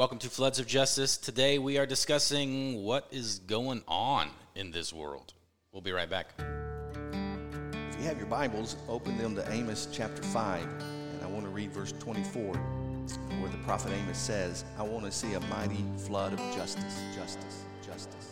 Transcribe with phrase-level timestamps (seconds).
[0.00, 1.18] Welcome to Floods of Justice.
[1.18, 5.34] Today we are discussing what is going on in this world.
[5.72, 6.28] We'll be right back.
[6.38, 11.50] If you have your Bibles, open them to Amos chapter 5, and I want to
[11.50, 16.32] read verse 24, where the prophet Amos says, I want to see a mighty flood
[16.32, 18.29] of justice, justice, justice.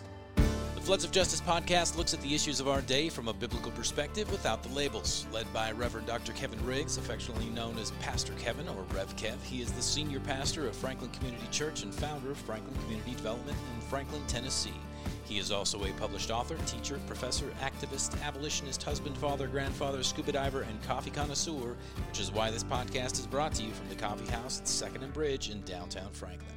[0.88, 4.32] Floods of Justice podcast looks at the issues of our day from a biblical perspective
[4.32, 5.26] without the labels.
[5.30, 6.32] Led by Reverend Dr.
[6.32, 9.36] Kevin Riggs, affectionately known as Pastor Kevin or Rev Kev.
[9.42, 13.54] He is the senior pastor of Franklin Community Church and founder of Franklin Community Development
[13.74, 14.80] in Franklin, Tennessee.
[15.26, 20.62] He is also a published author, teacher, professor, activist, abolitionist, husband, father, grandfather, scuba diver,
[20.62, 21.76] and coffee connoisseur,
[22.08, 25.02] which is why this podcast is brought to you from the coffee house at 2nd
[25.02, 26.48] and Bridge in downtown Franklin.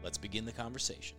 [0.00, 1.16] Let's begin the conversation.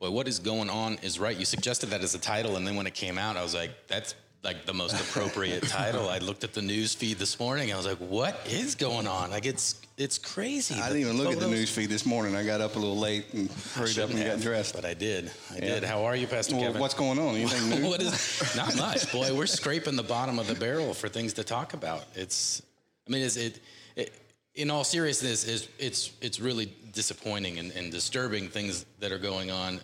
[0.00, 1.36] Boy, what is going on is right.
[1.36, 3.70] You suggested that as a title, and then when it came out, I was like,
[3.88, 6.08] that's like the most appropriate title.
[6.08, 7.72] I looked at the news feed this morning.
[7.72, 9.30] I was like, what is going on?
[9.30, 10.76] Like it's it's crazy.
[10.76, 11.42] I didn't even look photos.
[11.42, 12.36] at the news feed this morning.
[12.36, 14.74] I got up a little late and hurried up and have, got dressed.
[14.74, 15.32] But I did.
[15.50, 15.60] I yeah.
[15.60, 15.84] did.
[15.84, 16.80] How are you, Pastor well, Kevin?
[16.80, 17.34] What's going on?
[17.34, 17.88] Anything new?
[17.88, 19.10] what is not much.
[19.12, 22.04] Boy, we're scraping the bottom of the barrel for things to talk about.
[22.14, 22.62] It's
[23.08, 23.58] I mean, is it,
[23.96, 24.12] it
[24.54, 29.50] in all seriousness, is it's it's really disappointing and, and disturbing things that are going
[29.50, 29.80] on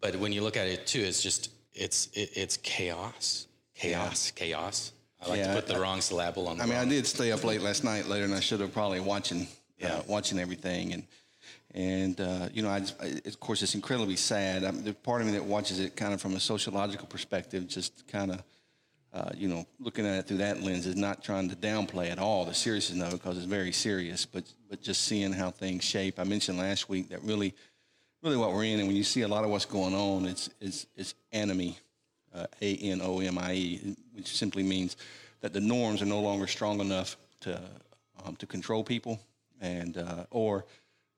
[0.00, 4.44] but when you look at it too, it's just it's it, it's chaos, chaos, yeah.
[4.44, 4.92] chaos.
[5.20, 6.60] I like yeah, to put the I, wrong syllable on.
[6.60, 9.00] I mean, I did stay up late last night later, and I should have probably
[9.00, 9.46] watching, uh,
[9.78, 9.94] yeah.
[9.94, 11.02] uh, watching everything, and
[11.74, 14.64] and uh, you know, I, just, I, of course, it's incredibly sad.
[14.64, 18.06] I the part of me that watches it kind of from a sociological perspective, just
[18.08, 18.42] kind of.
[19.10, 22.18] Uh, you know, looking at it through that lens is not trying to downplay at
[22.18, 25.82] all the seriousness of it because it's very serious, but but just seeing how things
[25.82, 26.20] shape.
[26.20, 27.54] I mentioned last week that really
[28.22, 28.78] really what we're in.
[28.78, 31.76] And when you see a lot of what's going on, it's it's, it's anomie,
[32.34, 34.96] uh, A N O M I E, which simply means
[35.40, 37.60] that the norms are no longer strong enough to
[38.24, 39.20] um, to control people,
[39.60, 40.64] and uh, or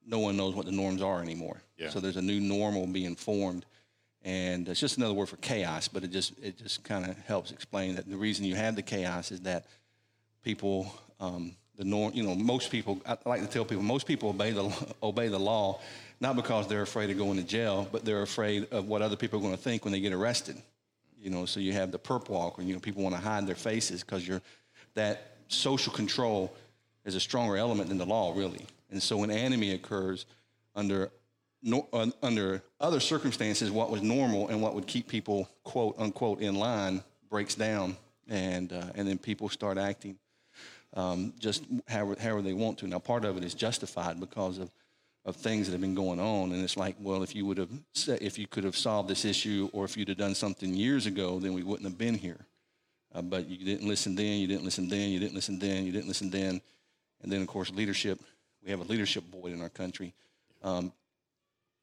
[0.05, 1.61] no one knows what the norms are anymore.
[1.77, 1.89] Yeah.
[1.89, 3.65] So there's a new normal being formed,
[4.23, 5.87] and it's just another word for chaos.
[5.87, 8.83] But it just it just kind of helps explain that the reason you have the
[8.83, 9.65] chaos is that
[10.43, 10.93] people.
[11.19, 13.01] Um, the norm, you know, most people.
[13.05, 15.79] I like to tell people most people obey the obey the law
[16.21, 19.39] not because they're afraid of going to jail, but they're afraid of what other people
[19.39, 20.55] are going to think when they get arrested.
[21.19, 23.45] You know, so you have the perp walk, or you know, people want to hide
[23.47, 24.41] their faces because you're
[24.93, 26.53] that social control
[27.05, 28.65] is a stronger element than the law, really.
[28.91, 30.25] And so when anomie occurs
[30.75, 31.11] under
[31.63, 36.39] no, uh, under other circumstances, what was normal and what would keep people quote unquote
[36.39, 40.17] in line breaks down, and uh, and then people start acting
[40.93, 42.87] um, just however, however they want to.
[42.87, 44.71] Now, part of it is justified because of
[45.23, 47.69] of things that have been going on and it's like well if you would have
[48.07, 51.39] if you could have solved this issue or if you'd have done something years ago
[51.39, 52.39] then we wouldn't have been here
[53.13, 55.91] uh, but you didn't listen then you didn't listen then you didn't listen then you
[55.91, 56.59] didn't listen then
[57.21, 58.19] and then of course leadership
[58.63, 60.13] we have a leadership void in our country
[60.63, 60.91] um,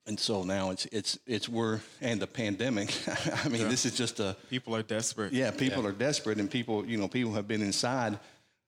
[0.06, 2.94] and so now it's it's it's we're and the pandemic.
[3.44, 3.68] I mean, yeah.
[3.68, 5.34] this is just a people are desperate.
[5.34, 5.90] Yeah, people yeah.
[5.90, 8.18] are desperate, and people you know people have been inside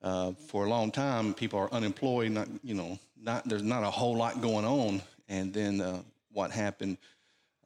[0.02, 1.34] uh, for a long time.
[1.34, 2.32] People are unemployed.
[2.32, 5.02] Not you know not there's not a whole lot going on.
[5.28, 6.02] And then uh,
[6.32, 6.98] what happened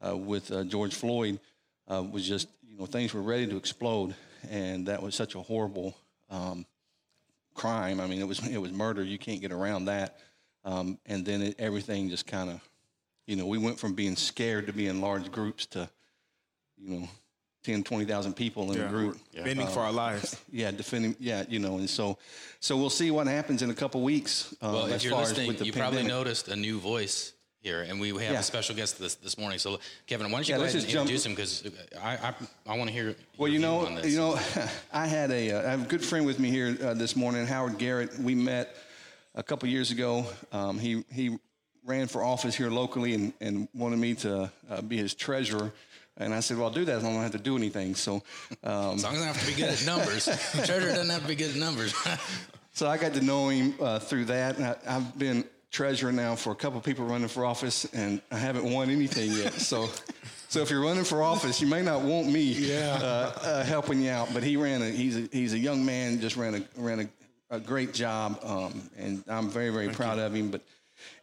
[0.05, 1.39] uh, with uh, George Floyd
[1.87, 4.15] uh, was just you know things were ready to explode,
[4.49, 5.95] and that was such a horrible
[6.29, 6.65] um,
[7.53, 7.99] crime.
[7.99, 9.03] I mean, it was it was murder.
[9.03, 10.19] You can't get around that.
[10.65, 12.59] Um, and then it, everything just kind of,
[13.27, 15.87] you know, we went from being scared to being large groups to,
[16.75, 17.09] you know,
[17.65, 18.85] 10, 20,000 people in yeah.
[18.85, 19.17] a group.
[19.33, 19.43] Yeah.
[19.43, 20.39] Defending uh, for our lives.
[20.51, 21.15] Yeah, defending.
[21.19, 22.17] Yeah, you know, and so,
[22.59, 24.53] so we'll see what happens in a couple weeks.
[24.61, 25.75] Uh, well, if you're listening, you pandemic.
[25.75, 28.39] probably noticed a new voice here, and we have yeah.
[28.39, 29.59] a special guest this this morning.
[29.59, 31.67] So, Kevin, why don't you yeah, go ahead and introduce him because
[32.01, 32.33] I I,
[32.67, 33.15] I want to hear.
[33.37, 34.39] Well, you know, you know,
[34.93, 37.45] I had a uh, I have a good friend with me here uh, this morning,
[37.45, 38.17] Howard Garrett.
[38.17, 38.75] We met
[39.33, 40.25] a couple years ago.
[40.53, 41.37] Um, he he
[41.83, 45.71] ran for office here locally and, and wanted me to uh, be his treasurer.
[46.17, 47.57] And I said, well, I'll do that as long as I don't have to do
[47.57, 47.93] anything.
[47.95, 48.23] So,
[48.63, 50.25] um, as long as I have to be good at numbers,
[50.65, 51.93] treasurer doesn't have to be good at numbers.
[52.71, 54.59] so I got to know him uh, through that.
[54.59, 58.37] I, have been treasurer now for a couple of people running for office, and I
[58.37, 59.53] haven't won anything yet.
[59.55, 59.89] So,
[60.47, 62.97] so if you're running for office, you may not want me yeah.
[63.01, 64.29] uh, uh, helping you out.
[64.33, 67.55] But he ran a he's a he's a young man, just ran a ran a,
[67.55, 70.23] a great job, um, and I'm very very Thank proud you.
[70.23, 70.49] of him.
[70.49, 70.61] But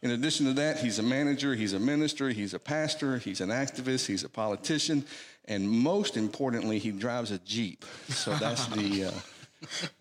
[0.01, 3.49] in addition to that, he's a manager, he's a minister, he's a pastor, he's an
[3.49, 5.05] activist, he's a politician,
[5.45, 7.85] and most importantly, he drives a Jeep.
[8.09, 9.11] So that's the uh,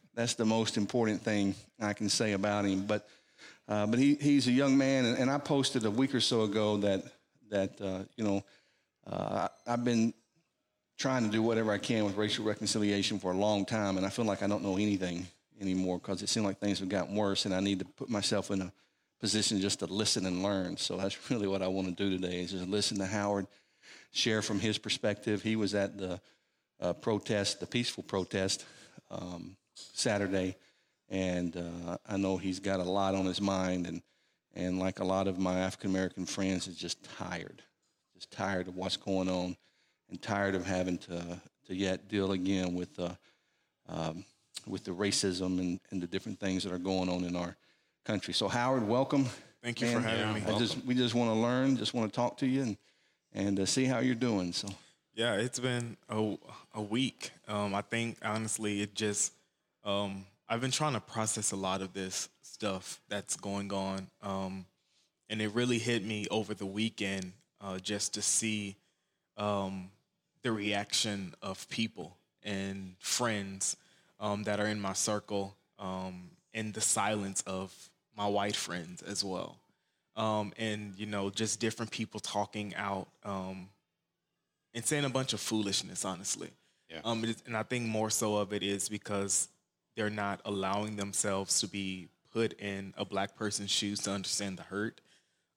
[0.15, 2.87] that's the most important thing I can say about him.
[2.87, 3.09] But
[3.69, 6.43] uh, but he, he's a young man, and, and, I posted a week or so
[6.43, 7.05] ago that
[7.51, 8.45] that uh, you know
[9.07, 10.13] uh, I've been
[10.99, 14.09] trying to do whatever I can with racial reconciliation for a long time, and I
[14.09, 15.27] feel like I don't know anything
[15.61, 18.51] anymore because it seems like things have gotten worse, and I need to put myself
[18.51, 18.73] in a
[19.23, 20.77] position just to listen and learn.
[20.77, 23.47] So that's really what I want to do today is just listen to Howard,
[24.11, 25.43] share from his perspective.
[25.43, 26.21] He was at the
[26.81, 28.67] uh, protest, the peaceful protest
[29.11, 30.57] um, Saturday,
[31.09, 34.03] and uh, I know he's got a lot on his mind, and
[34.55, 37.63] and like a lot of my African American friends, is just tired,
[38.15, 39.57] just tired of what's going on,
[40.11, 43.15] and tired of having to to yet deal again with uh,
[43.89, 44.25] um,
[44.67, 47.57] with the racism and, and the different things that are going on in our
[48.05, 48.35] country.
[48.35, 49.27] So Howard, welcome.
[49.63, 50.43] Thank you for having me.
[50.47, 52.77] I just we just want to learn, just want to talk to you and
[53.33, 54.53] and uh, see how you're doing.
[54.53, 54.69] So
[55.15, 56.37] Yeah, it's been a,
[56.75, 57.31] a week.
[57.49, 59.33] Um, I think honestly, it just
[59.85, 64.67] um, I've been trying to process a lot of this stuff that's going on, um,
[65.31, 68.77] and it really hit me over the weekend uh, just to see
[69.37, 69.91] um,
[70.43, 73.77] the reaction of people and friends
[74.19, 77.73] um, that are in my circle, um, and the silence of
[78.17, 79.59] my white friends as well.
[80.15, 83.69] Um, and you know, just different people talking out um,
[84.75, 86.51] and saying a bunch of foolishness, honestly.
[86.91, 87.01] Yeah.
[87.05, 89.49] Um, and I think more so of it is because
[89.97, 94.63] they're not allowing themselves to be put in a black person's shoes to understand the
[94.63, 95.01] hurt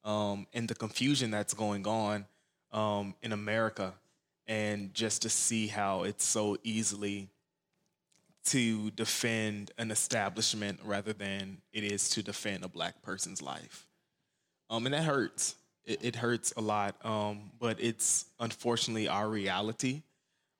[0.04, 2.25] um, and the confusion that's going on
[2.72, 3.94] um, in America,
[4.48, 7.30] and just to see how it's so easily
[8.46, 13.88] to defend an establishment rather than it is to defend a black person's life.
[14.70, 15.56] Um, and that hurts.
[15.84, 16.96] It, it hurts a lot.
[17.04, 20.04] Um, but it's unfortunately our reality.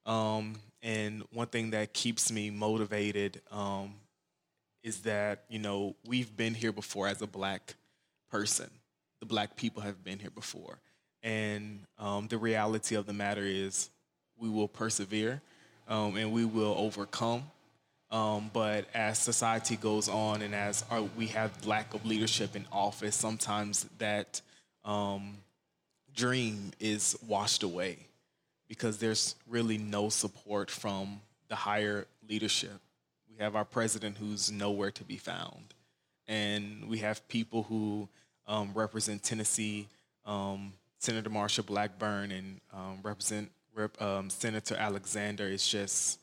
[0.04, 3.94] Um, and one thing that keeps me motivated um,
[4.82, 7.74] is that, you know, we've been here before as a black
[8.30, 8.70] person.
[9.20, 10.78] The black people have been here before.
[11.22, 13.90] And um, the reality of the matter is
[14.38, 15.40] we will persevere
[15.88, 17.44] um, and we will overcome.
[18.10, 22.64] Um, but as society goes on and as our, we have lack of leadership in
[22.70, 24.40] office, sometimes that
[24.84, 25.38] um,
[26.14, 27.98] dream is washed away
[28.68, 32.80] because there's really no support from the higher leadership.
[33.28, 35.74] We have our president who's nowhere to be found,
[36.26, 38.08] and we have people who
[38.46, 39.88] um, represent Tennessee,
[40.24, 45.46] um, Senator Marsha Blackburn, and um, represent Rep, um, Senator Alexander.
[45.48, 46.18] It's just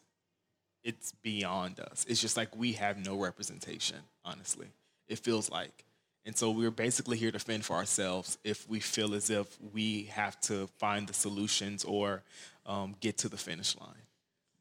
[0.84, 2.06] it's beyond us.
[2.08, 4.68] It's just like we have no representation, honestly.
[5.08, 5.86] It feels like.
[6.26, 10.04] And so we're basically here to fend for ourselves if we feel as if we
[10.04, 12.24] have to find the solutions or
[12.66, 13.90] um, get to the finish line.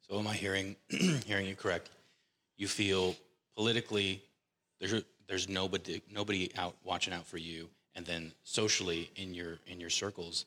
[0.08, 0.76] So am I hearing
[1.26, 1.90] hearing you correct?
[2.56, 3.14] You feel
[3.54, 4.22] politically
[4.80, 9.80] there's there's nobody nobody out watching out for you, and then socially in your in
[9.80, 10.46] your circles,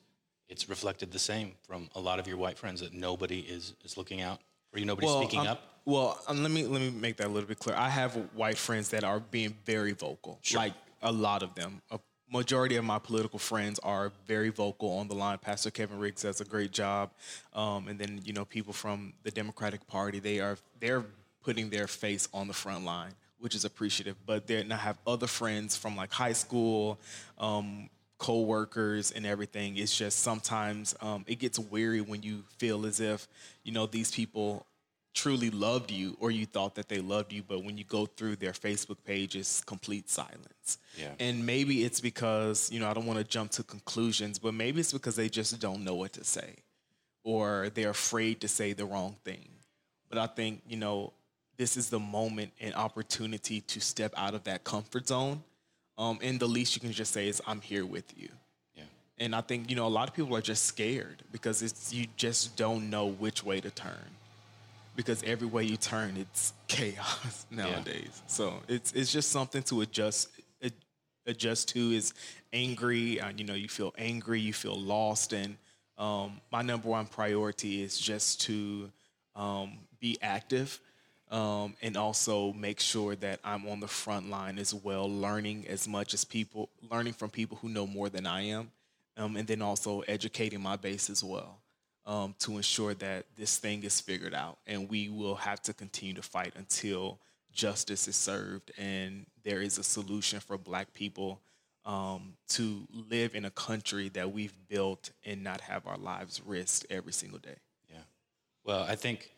[0.50, 3.98] it's reflected the same from a lot of your white friends that nobody is is
[3.98, 4.42] looking out
[4.76, 4.86] for you.
[4.86, 5.62] Nobody's speaking um, up.
[5.86, 7.76] Well, um, let me let me make that a little bit clear.
[7.76, 10.60] I have white friends that are being very vocal, sure.
[10.60, 11.82] like a lot of them.
[11.92, 12.00] A
[12.32, 15.38] majority of my political friends are very vocal on the line.
[15.38, 17.12] Pastor Kevin Riggs does a great job,
[17.54, 21.06] um, and then you know people from the Democratic Party they are they're
[21.44, 24.18] putting their face on the front line, which is appreciative.
[24.26, 27.00] But then I have other friends from like high school.
[27.38, 33.00] Um, co-workers and everything it's just sometimes um, it gets weary when you feel as
[33.00, 33.28] if
[33.64, 34.66] you know these people
[35.14, 38.36] truly loved you or you thought that they loved you but when you go through
[38.36, 41.12] their facebook page it's complete silence Yeah.
[41.20, 44.80] and maybe it's because you know i don't want to jump to conclusions but maybe
[44.80, 46.56] it's because they just don't know what to say
[47.24, 49.48] or they're afraid to say the wrong thing
[50.10, 51.12] but i think you know
[51.58, 55.42] this is the moment and opportunity to step out of that comfort zone
[55.98, 58.30] um, and the least you can just say is i'm here with you
[58.76, 58.84] Yeah.
[59.18, 62.08] and I think you know a lot of people are just scared because it's you
[62.18, 64.10] just don't know which way to turn.
[64.96, 68.22] Because every way you turn, it's chaos nowadays.
[68.28, 70.30] So it's it's just something to adjust
[71.28, 71.92] adjust to.
[71.92, 72.14] Is
[72.54, 75.58] angry, uh, you know, you feel angry, you feel lost, and
[75.98, 78.90] um, my number one priority is just to
[79.36, 80.80] um, be active
[81.32, 85.88] um, and also make sure that I'm on the front line as well, learning as
[85.88, 88.72] much as people, learning from people who know more than I am,
[89.18, 91.60] um, and then also educating my base as well
[92.06, 94.60] um, to ensure that this thing is figured out.
[94.68, 97.20] And we will have to continue to fight until
[97.52, 101.40] justice is served and there is a solution for Black people
[101.86, 106.86] um, to live in a country that we've built and not have our lives risked
[106.90, 107.56] every single day.
[107.90, 108.00] Yeah.
[108.64, 109.32] Well, I think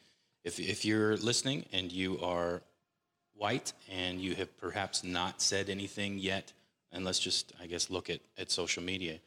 [0.48, 2.62] if if you're listening and you are
[3.36, 6.54] white and you have perhaps not said anything yet,
[6.92, 9.20] and let's just I guess look at, at social media,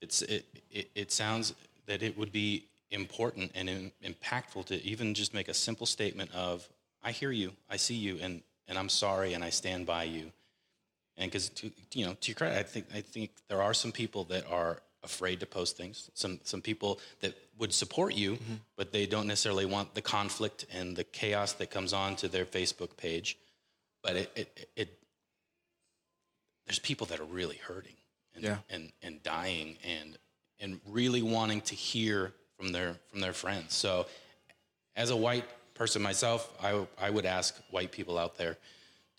[0.00, 1.54] it's it, it it sounds
[1.86, 6.30] that it would be important and im- impactful to even just make a simple statement
[6.32, 6.68] of
[7.02, 10.30] I hear you, I see you, and and I'm sorry, and I stand by you.
[11.16, 11.50] And because
[11.92, 14.80] you know, to your credit, I think I think there are some people that are
[15.04, 16.10] afraid to post things.
[16.14, 18.54] Some some people that would support you, mm-hmm.
[18.76, 22.44] but they don't necessarily want the conflict and the chaos that comes on to their
[22.44, 23.38] Facebook page.
[24.02, 24.98] But it it, it
[26.66, 27.96] there's people that are really hurting
[28.34, 28.56] and, yeah.
[28.70, 30.18] and and dying and
[30.60, 33.74] and really wanting to hear from their from their friends.
[33.74, 34.06] So
[34.96, 35.44] as a white
[35.74, 38.56] person myself, I I would ask white people out there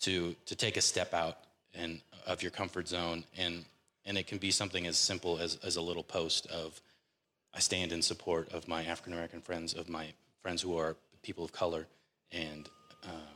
[0.00, 1.38] to to take a step out
[1.74, 3.64] and of your comfort zone and
[4.06, 6.80] and it can be something as simple as, as a little post of
[7.52, 10.08] I stand in support of my African American friends, of my
[10.42, 11.86] friends who are people of color,
[12.30, 12.68] and
[13.04, 13.32] uh,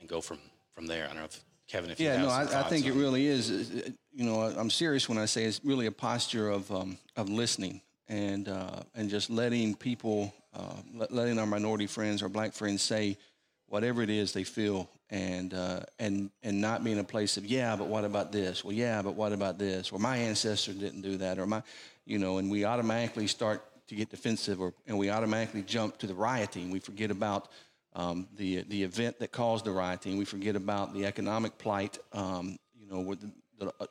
[0.00, 0.38] and go from
[0.74, 1.04] from there.
[1.04, 3.92] I don't know if Kevin, if yeah, no, I, I, think it really is.
[4.12, 7.82] You know, I'm serious when I say it's really a posture of um, of listening
[8.08, 13.18] and uh, and just letting people, uh, letting our minority friends, our black friends, say
[13.66, 17.76] whatever it is they feel and uh, and and not being a place of yeah,
[17.76, 18.64] but what about this?
[18.64, 19.92] Well, yeah, but what about this?
[19.92, 21.62] Or my ancestor didn't do that, or my,
[22.04, 26.06] you know, and we automatically start to get defensive, or and we automatically jump to
[26.06, 26.70] the rioting.
[26.70, 27.48] We forget about
[27.94, 30.18] um, the the event that caused the rioting.
[30.18, 31.98] We forget about the economic plight.
[32.12, 33.86] Um, you know, the, the, uh,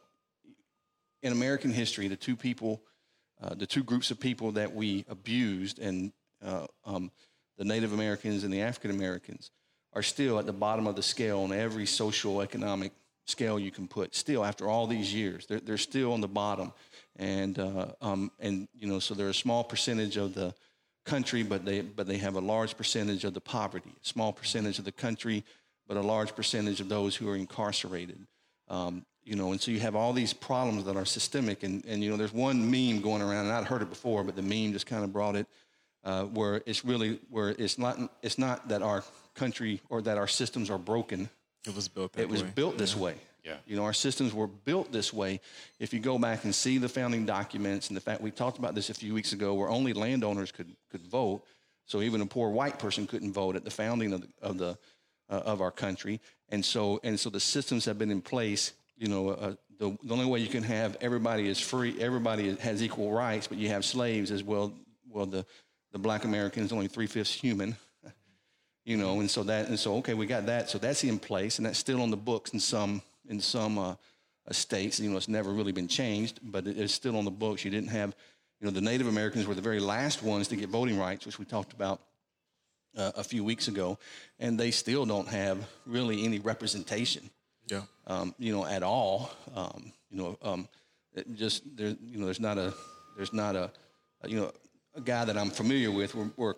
[1.23, 2.81] in American history, the two people,
[3.41, 6.11] uh, the two groups of people that we abused, and
[6.45, 7.09] uh, um,
[7.57, 9.51] the Native Americans and the African Americans
[9.95, 12.91] are still at the bottom of the scale on every social economic
[13.25, 14.13] scale you can put.
[14.13, 16.73] Still, after all these years, they're, they're still on the bottom,
[17.15, 20.53] and uh, um, and you know, so they're a small percentage of the
[21.05, 23.89] country, but they but they have a large percentage of the poverty.
[23.89, 25.43] A small percentage of the country,
[25.87, 28.19] but a large percentage of those who are incarcerated.
[28.67, 32.03] Um, you know, and so you have all these problems that are systemic, and and
[32.03, 34.73] you know, there's one meme going around, and I'd heard it before, but the meme
[34.73, 35.47] just kind of brought it.
[36.03, 39.03] Uh, where it's really where it's not it's not that our
[39.35, 41.29] country or that our systems are broken.
[41.67, 42.17] It was built.
[42.17, 42.51] it was way.
[42.55, 43.01] built this yeah.
[43.01, 43.15] way.
[43.43, 43.57] Yeah.
[43.67, 45.39] You know, our systems were built this way.
[45.79, 48.73] If you go back and see the founding documents and the fact we talked about
[48.73, 51.43] this a few weeks ago, where only landowners could could vote,
[51.85, 54.77] so even a poor white person couldn't vote at the founding of the of the
[55.29, 58.73] uh, of our country, and so and so the systems have been in place.
[58.97, 62.81] You know, uh, the, the only way you can have everybody is free, everybody has
[62.81, 64.73] equal rights, but you have slaves as well.
[65.07, 65.45] Well, the
[65.91, 67.77] the black American is only three fifths human,
[68.85, 70.69] you know, and so that and so okay, we got that.
[70.69, 73.95] So that's in place, and that's still on the books in some in some uh,
[74.51, 74.99] states.
[74.99, 77.65] You know, it's never really been changed, but it's still on the books.
[77.65, 78.15] You didn't have,
[78.61, 81.39] you know, the Native Americans were the very last ones to get voting rights, which
[81.39, 81.99] we talked about
[82.95, 83.97] uh, a few weeks ago,
[84.39, 87.29] and they still don't have really any representation.
[87.67, 87.81] Yeah.
[88.05, 89.31] Um, you know, at all.
[89.55, 90.69] Um, you know, um,
[91.33, 91.95] just there.
[92.05, 92.71] You know, there's not a
[93.17, 93.71] there's not a,
[94.27, 94.51] you know
[94.95, 96.15] a guy that I'm familiar with.
[96.15, 96.53] We're, we're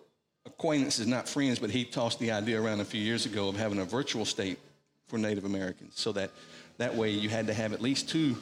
[0.48, 3.78] acquaintances, not friends, but he tossed the idea around a few years ago of having
[3.78, 4.58] a virtual state
[5.06, 6.30] for Native Americans, so that
[6.78, 8.36] that way you had to have at least two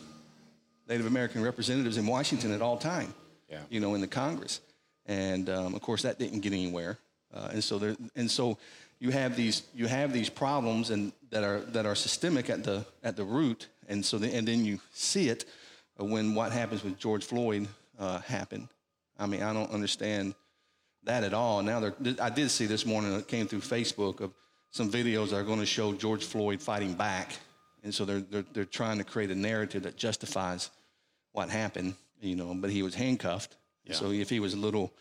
[0.88, 3.12] Native American representatives in Washington at all time.
[3.50, 3.60] Yeah.
[3.70, 4.60] You know, in the Congress,
[5.06, 6.98] and um, of course that didn't get anywhere.
[7.34, 8.58] Uh, and so there, and so
[8.98, 12.84] you have these you have these problems and that are that are systemic at the
[13.02, 15.44] at the root, and so the, and then you see it
[15.98, 18.68] when what happens with George Floyd uh, happened.
[19.18, 20.34] I mean, I don't understand
[21.06, 21.62] that at all.
[21.62, 24.32] Now, I did see this morning, it came through Facebook, of
[24.70, 27.32] some videos that are going to show George Floyd fighting back.
[27.82, 30.70] And so they're, they're, they're trying to create a narrative that justifies
[31.32, 33.56] what happened, you know, but he was handcuffed.
[33.84, 33.94] Yeah.
[33.94, 34.92] So if he was a little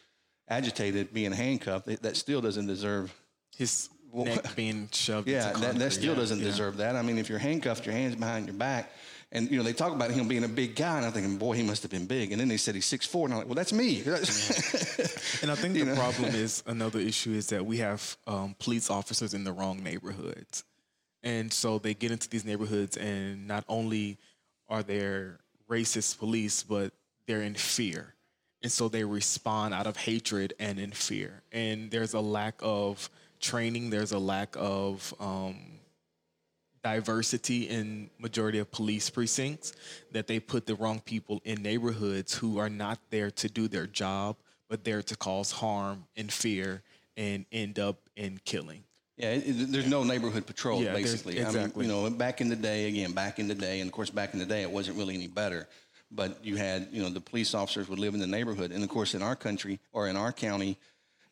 [0.47, 3.13] agitated being handcuffed, that still doesn't deserve
[3.57, 5.27] his neck being shoved.
[5.27, 6.45] Yeah, that, that, still doesn't yeah.
[6.45, 6.95] deserve that.
[6.95, 8.91] I mean, if you're handcuffed, your hands behind your back,
[9.35, 11.53] and you know, they talk about him being a big guy, and I'm thinking, boy,
[11.53, 12.31] he must have been big.
[12.31, 14.01] And then they said he's six four, and I'm like, well, that's me.
[14.05, 15.95] and I think the know?
[15.95, 20.63] problem is another issue is that we have um, police officers in the wrong neighborhoods,
[21.21, 24.17] and so they get into these neighborhoods, and not only
[24.69, 25.39] are there
[25.69, 26.93] racist police, but
[27.27, 28.13] they're in fear.
[28.63, 31.43] And so they respond out of hatred and in fear.
[31.51, 35.57] And there's a lack of training, there's a lack of um,
[36.85, 39.73] diversity in majority of police precincts
[40.11, 43.87] that they put the wrong people in neighborhoods who are not there to do their
[43.87, 44.35] job
[44.69, 46.83] but there to cause harm and fear
[47.17, 48.83] and end up in killing
[49.17, 51.37] yeah, it, it, there's no neighborhood patrol, yeah, basically.
[51.39, 51.85] Exactly.
[51.85, 53.93] I mean, you know, back in the day, again, back in the day, and of
[53.93, 55.69] course, back in the day, it wasn't really any better.
[56.11, 58.89] But you had, you know, the police officers would live in the neighborhood, and of
[58.89, 60.77] course, in our country or in our county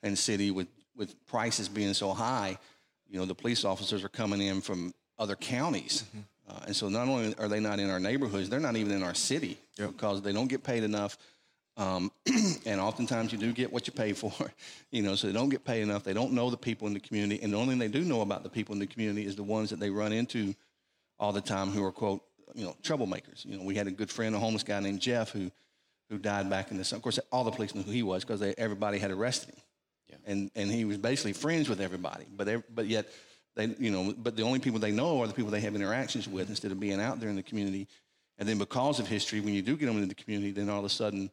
[0.02, 2.58] and city, with with prices being so high,
[3.10, 6.04] you know, the police officers are coming in from other counties.
[6.10, 6.20] Mm-hmm.
[6.50, 9.04] Uh, and so not only are they not in our neighborhoods, they're not even in
[9.04, 9.92] our city yep.
[9.92, 11.18] because they don't get paid enough.
[11.78, 12.12] Um,
[12.66, 14.34] and oftentimes you do get what you pay for,
[14.92, 16.04] you know, so they don't get paid enough.
[16.04, 17.42] They don't know the people in the community.
[17.42, 19.44] And the only thing they do know about the people in the community is the
[19.44, 20.54] ones that they run into
[21.20, 22.22] all the time who are, quote,
[22.54, 23.46] you know, troublemakers.
[23.46, 25.52] You know, we had a good friend, a homeless guy named Jeff, who
[26.10, 26.84] who died back in the.
[26.84, 26.98] summer.
[26.98, 29.62] Of course, all the police knew who he was because everybody had arrested him,
[30.10, 30.16] Yeah.
[30.26, 32.26] and and he was basically friends with everybody.
[32.36, 33.08] But but yet
[33.56, 36.28] they you know but the only people they know are the people they have interactions
[36.28, 37.88] with instead of being out there in the community.
[38.40, 40.80] And then because of history, when you do get them into the community, then all
[40.80, 41.30] of a sudden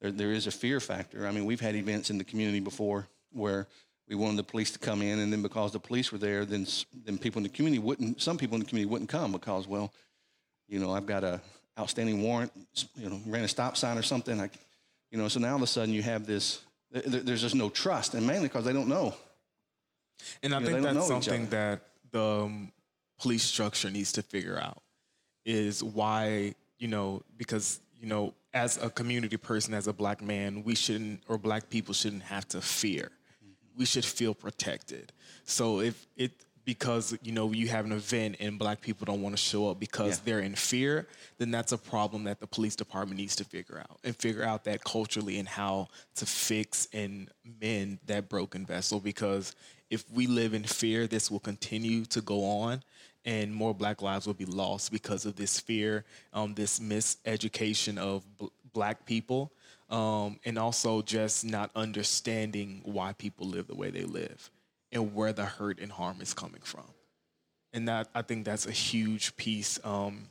[0.00, 1.26] there, there is a fear factor.
[1.26, 3.66] I mean, we've had events in the community before where
[4.08, 6.66] we wanted the police to come in, and then because the police were there, then
[7.04, 8.20] then people in the community wouldn't.
[8.22, 9.92] Some people in the community wouldn't come because, well,
[10.66, 11.40] you know, I've got a
[11.78, 12.50] outstanding warrant.
[12.96, 14.40] You know, ran a stop sign or something.
[14.40, 14.48] I,
[15.12, 16.60] you know, so now all of a sudden you have this.
[16.90, 19.14] there- there- There's just no trust, and mainly because they don't know.
[20.42, 22.72] And I You think that's something that the um,
[23.18, 24.82] police structure needs to figure out
[25.44, 30.64] is why, you know, because, you know, as a community person, as a black man,
[30.64, 33.10] we shouldn't, or black people shouldn't have to fear.
[33.76, 35.12] We should feel protected.
[35.44, 36.32] So if it,
[36.64, 39.80] because, you know, you have an event and black people don't want to show up
[39.80, 40.22] because Yeah.
[40.24, 41.06] they're in fear,
[41.38, 44.64] then that's a problem that the police department needs to figure out and figure out
[44.64, 49.00] that culturally and how to fix and mend that broken vessel.
[49.00, 49.54] Because
[49.90, 52.82] if we live in fear, this will continue to go on
[53.24, 58.24] and more black lives will be lost because of this fear, um, this miseducation of
[58.38, 59.52] bl- black people,
[59.90, 64.50] um, and also just not understanding why people live the way they live
[64.92, 66.84] and where the hurt and harm is coming from.
[67.72, 70.28] And that I think that's a huge piece um,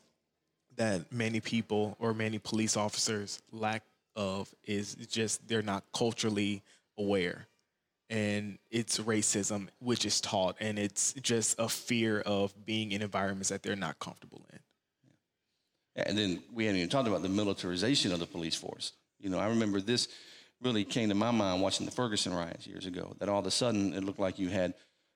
[0.78, 3.84] that many people or many police officers lack
[4.16, 6.64] of is just they're not culturally
[6.98, 7.48] aware
[8.10, 13.50] and it's racism which is taught and it's just a fear of being in environments
[13.50, 14.60] that they're not comfortable in
[16.08, 18.94] And then we hadn't even talked about the militarization of the police force.
[19.20, 20.08] You know, I remember this
[20.62, 23.16] really came to my mind watching the Ferguson riots years ago.
[23.20, 24.74] That all of a sudden it looked like you had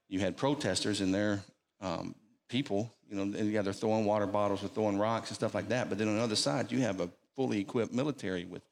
[0.10, 1.42] you had protesters and their
[1.82, 2.16] um,
[2.50, 2.94] people.
[3.10, 5.90] You know, and yeah, they're throwing water bottles, they're throwing rocks and stuff like that.
[5.90, 8.64] But then on the other side, you have a fully equipped military with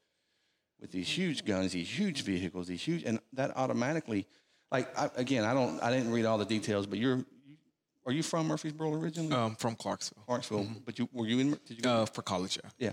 [0.82, 4.26] with these huge guns, these huge vehicles, these huge, and that automatically,
[4.70, 7.56] like I, again, I don't, I didn't read all the details, but you're, you,
[8.04, 9.32] are you from Murfreesboro originally?
[9.32, 11.58] um, from Clarksville Clarksville, but you were you in?
[11.66, 12.58] Did you uh, for college.
[12.62, 12.70] Yeah.
[12.78, 12.92] yeah.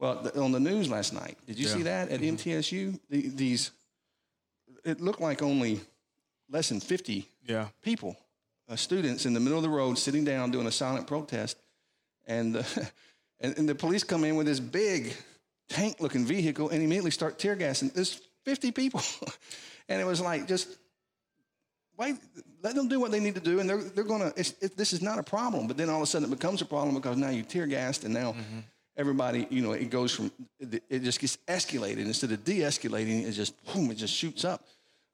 [0.00, 2.98] Well, the, on the news last night, did you see that at MTSU?
[3.08, 3.70] The, these,
[4.84, 5.80] it looked like only
[6.50, 7.68] less than 50 Yeah.
[7.82, 8.16] people,
[8.68, 11.56] uh, students in the middle of the road sitting down doing a silent protest.
[12.26, 12.62] And, uh,
[13.40, 15.16] and, and the police come in with this big
[15.68, 17.90] tank looking vehicle and immediately start tear gassing.
[17.94, 19.00] There's 50 people.
[19.88, 20.68] and it was like, just
[21.98, 22.16] wait,
[22.62, 23.60] let them do what they need to do.
[23.60, 25.66] And they're, they're going to, it, this is not a problem.
[25.66, 28.04] But then all of a sudden it becomes a problem because now you tear gassed
[28.04, 28.34] and now
[28.96, 31.98] everybody, you know, it goes from, it, it just gets escalated.
[31.98, 34.64] Instead of de escalating, it just, boom, it just shoots up.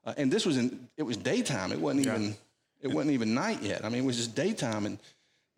[0.05, 1.71] Uh, and this was in, it was daytime.
[1.71, 2.15] It wasn't Yeah.
[2.15, 2.35] even,
[2.81, 3.83] it wasn't even night yet.
[3.83, 4.85] I mean, it was just daytime.
[4.85, 4.99] And,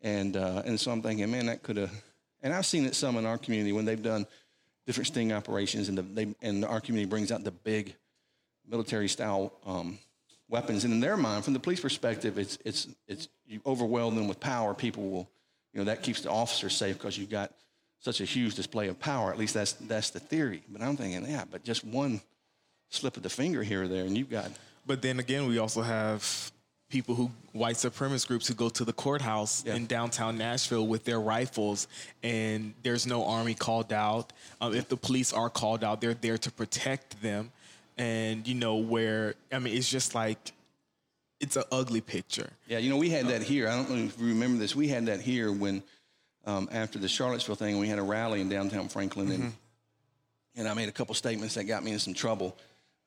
[0.01, 1.91] and, uh, and so I'm thinking, man, that could have,
[2.41, 4.25] and I've seen it some in our community when they've done
[4.87, 7.93] different sting operations and the, they, and our community brings out the big
[8.67, 9.99] military style um,
[10.49, 10.85] weapons.
[10.85, 14.39] And in their mind, from the police perspective, it's, it's, it's, you overwhelm them with
[14.39, 14.73] power.
[14.73, 15.29] People will,
[15.73, 17.51] you know, that keeps the officers safe because you've got
[17.99, 19.29] such a huge display of power.
[19.29, 20.63] At least that's, that's the theory.
[20.69, 22.21] But I'm thinking, yeah, but just one
[22.89, 24.49] slip of the finger here or there and you've got,
[24.85, 26.51] But then again, we also have
[26.89, 29.75] people who white supremacist groups who go to the courthouse Yeah.
[29.75, 31.87] in downtown Nashville with their rifles,
[32.23, 34.31] and there's no army called out.
[34.61, 37.51] Um, if the police are called out, they're there to protect them.
[37.97, 40.53] And you know where I mean, it's just like
[41.39, 42.49] it's an ugly picture.
[42.67, 43.67] Yeah, you know, we had that here.
[43.67, 44.75] I don't know if you remember this.
[44.75, 45.83] We had that here when,
[46.45, 49.53] um, after the Charlottesville thing, we had a rally in downtown Franklin, and
[50.55, 52.57] and I made a couple statements that got me in some trouble.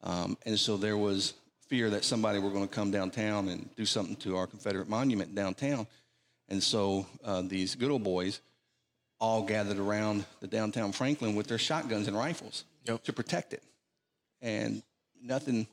[0.02, 1.34] Um, and so there was
[1.70, 5.34] fear that somebody were going to come downtown and do something to our Confederate monument
[5.36, 5.86] downtown.
[6.48, 8.40] And so uh, these good old boys
[9.20, 13.04] all gathered around the downtown Franklin with their shotguns and rifles Yep.
[13.04, 13.62] to protect it.
[14.42, 14.82] And
[15.22, 15.66] nothing,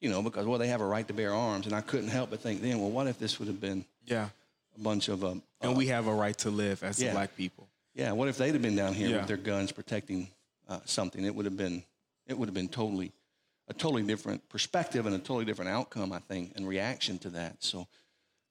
[0.00, 1.64] you know, because well, they have a right to bear arms.
[1.66, 4.28] And I couldn't help but think then, well, what if this would have been Yeah,
[4.76, 7.12] a bunch of um, and we have a right to live as yeah.
[7.12, 7.66] black people.
[7.94, 9.16] yeah, what if they'd have been down here Yeah.
[9.18, 10.28] with their guns protecting
[10.68, 11.24] uh, something?
[11.24, 11.82] It would have been
[12.26, 13.12] it would have been totally
[13.70, 17.56] a totally different perspective and a totally different outcome, I think, and reaction to that.
[17.60, 17.86] So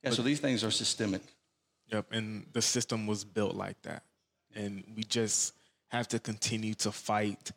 [0.01, 1.21] yeah, so these things are systemic.
[1.91, 4.03] Yep, and the system was built like that.
[4.55, 5.53] And we just
[5.89, 7.51] have to continue to fight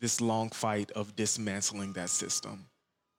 [0.00, 2.66] this long fight of dismantling that system.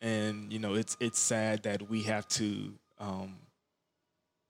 [0.02, 3.38] And you know, it's it's sad that we have to um,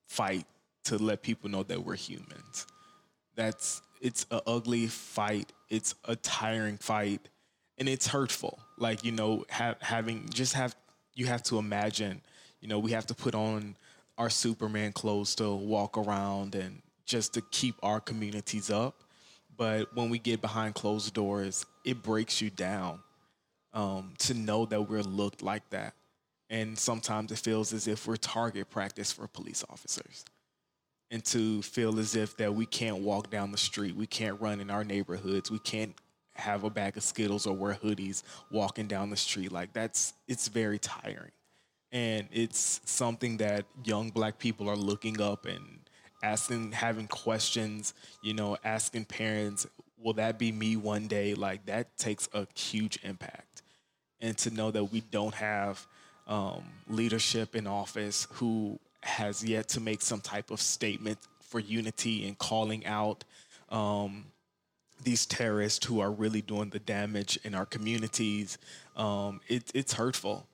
[0.07, 0.45] fight
[0.83, 2.67] to let people know that we're humans.
[3.35, 5.53] That's it's a ugly fight.
[5.69, 7.29] It's a tiring fight,
[7.79, 8.59] and it's hurtful.
[8.77, 10.75] Like you know, ha- having just have
[11.15, 12.21] you have to imagine.
[12.61, 13.75] You know, we have to put on
[14.17, 19.03] our Superman clothes to walk around and just to keep our communities up.
[19.55, 22.99] But when we get behind closed doors, it breaks you down
[23.73, 25.93] um, to know that we're looked like that.
[26.49, 30.25] And sometimes it feels as if we're target practice for police officers.
[31.11, 34.59] And to feel as if that we can't walk down the street, we can't run
[34.59, 35.95] in our neighborhoods, we can't
[36.39, 39.51] have a bag of Skittles or wear hoodies walking down the street.
[39.51, 41.31] Like that's it's very tiring.
[41.91, 45.79] And it's something that young black people are looking up and
[46.21, 49.65] asking having questions, you know, asking parents,
[49.97, 51.33] will that be me one day?
[51.33, 53.63] Like that takes a huge impact.
[54.21, 55.85] And to know that we don't have
[56.27, 62.27] um, leadership in office who has yet to make some type of statement for unity
[62.27, 63.23] and calling out
[63.69, 64.25] um,
[65.03, 68.57] these terrorists who are really doing the damage in our communities.
[68.95, 70.47] Um, it, it's hurtful.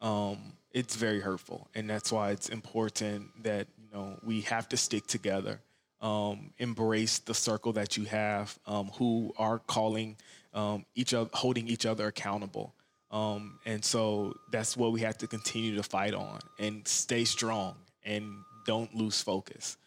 [0.00, 4.76] Um, it's very hurtful, and that's why it's important that you know we have to
[4.76, 5.60] stick together.
[6.00, 10.16] Um, embrace the circle that you have, um, who are calling
[10.52, 12.74] um, each other, holding each other accountable.
[13.10, 17.76] Um, and so that's what we have to continue to fight on and stay strong
[18.04, 18.34] and
[18.66, 19.78] don't lose focus.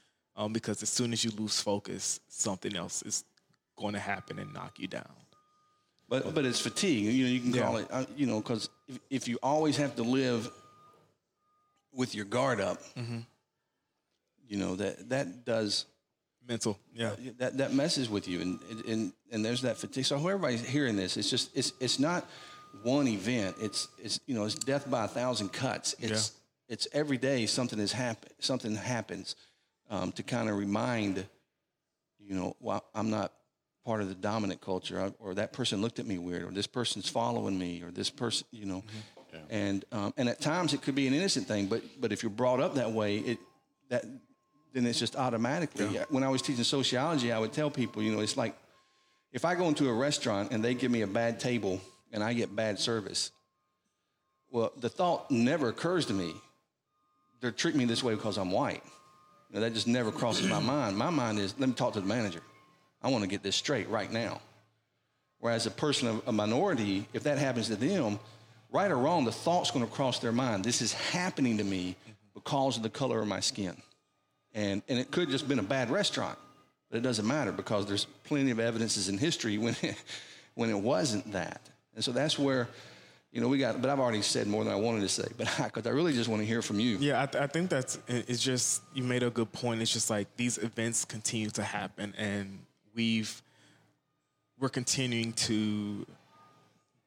[0.52, 3.24] Because as soon as you lose focus, something else is
[3.78, 5.10] going to happen and knock you down.
[6.10, 7.06] But but it's fatigue.
[7.06, 7.86] You know, you can call Yeah.
[7.86, 7.88] it.
[7.92, 10.50] Uh, you know, because if, if you always have to live
[11.94, 13.20] with your guard up, Mm-hmm.
[14.48, 15.86] you know that that does
[16.48, 17.12] Mental, yeah.
[17.40, 20.06] that that messes with you, and and and there's that fatigue.
[20.06, 22.26] So everybody's hearing this, it's just it's it's not
[22.84, 23.58] one event.
[23.60, 25.94] It's it's you know it's death by a thousand cuts.
[26.00, 26.32] It's
[26.70, 28.34] it's every day something is happened.
[28.40, 29.36] Something happens
[29.90, 31.26] um, to kind of remind
[32.20, 33.34] you know, well, I'm not
[33.88, 37.08] part of the dominant culture, or that person looked at me weird, or this person's
[37.08, 38.84] following me, or this person, you know,
[39.50, 42.30] and um, and at times it could be an innocent thing, but but if you're
[42.30, 43.38] brought up that way, it
[43.89, 44.04] that
[44.73, 45.86] then it's just automatically.
[46.10, 48.56] When I was teaching sociology, I would tell people, you know, it's like
[49.32, 51.80] if I go into a restaurant and they give me a bad table
[52.12, 53.32] and I get bad service,
[54.52, 56.34] well, the thought never occurs to me.
[57.39, 58.84] They're treating me this way because I'm white.
[59.50, 60.97] You know, that just never crosses my mind.
[60.97, 62.41] My mind is, let me talk to the manager.
[63.01, 64.41] I want to get this straight right now.
[65.39, 68.19] Whereas a person of a minority, if that happens to them,
[68.71, 70.63] right or wrong, the thought's going to cross their mind.
[70.63, 71.95] This is happening to me
[72.33, 73.75] because of the color of my skin.
[74.53, 76.38] And, and it could just been a bad restaurant,
[76.89, 79.95] but it doesn't matter because there's plenty of evidences in history when it,
[80.55, 81.62] when it wasn't that.
[81.93, 82.67] And so that's where,
[83.31, 85.47] you know, we got, but I've already said more than I wanted to say, but
[85.63, 86.97] because I really just want to hear from you.
[86.97, 89.81] Yeah, I, th- I think that's it's just you made a good point.
[89.81, 92.60] It's just like these events continue to happen, and
[92.97, 93.41] we've
[94.60, 96.05] we're continuing to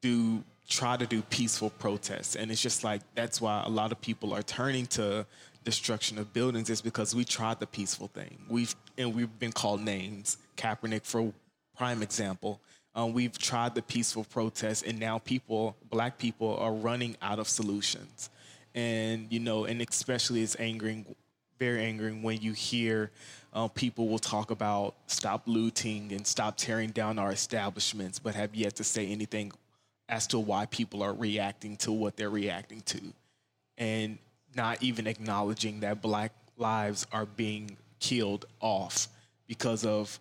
[0.01, 4.01] do try to do peaceful protests, and it's just like that's why a lot of
[4.01, 5.25] people are turning to
[5.63, 8.39] destruction of buildings is because we tried the peaceful thing.
[8.49, 10.37] We've and we've been called names.
[10.57, 11.33] Kaepernick, for
[11.77, 12.59] prime example.
[12.93, 17.47] Um, we've tried the peaceful protest, and now people, black people, are running out of
[17.47, 18.29] solutions.
[18.73, 21.05] And you know, and especially it's angering,
[21.61, 23.11] very angering when you hear
[23.53, 28.55] uh, people will talk about stop looting and stop tearing down our establishments, but have
[28.55, 29.51] yet to say anything
[30.09, 32.99] as to why people are reacting to what they're reacting to,
[33.77, 34.17] and
[34.55, 39.07] not even acknowledging that black lives are being killed off
[39.47, 40.19] because of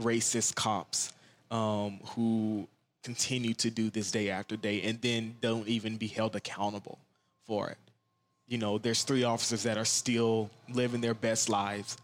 [0.00, 1.12] racist cops
[1.52, 2.66] um, who
[3.04, 6.98] continue to do this day after day and then don't even be held accountable
[7.46, 7.78] for it.
[8.50, 11.96] You know, there's three officers that are still living their best lives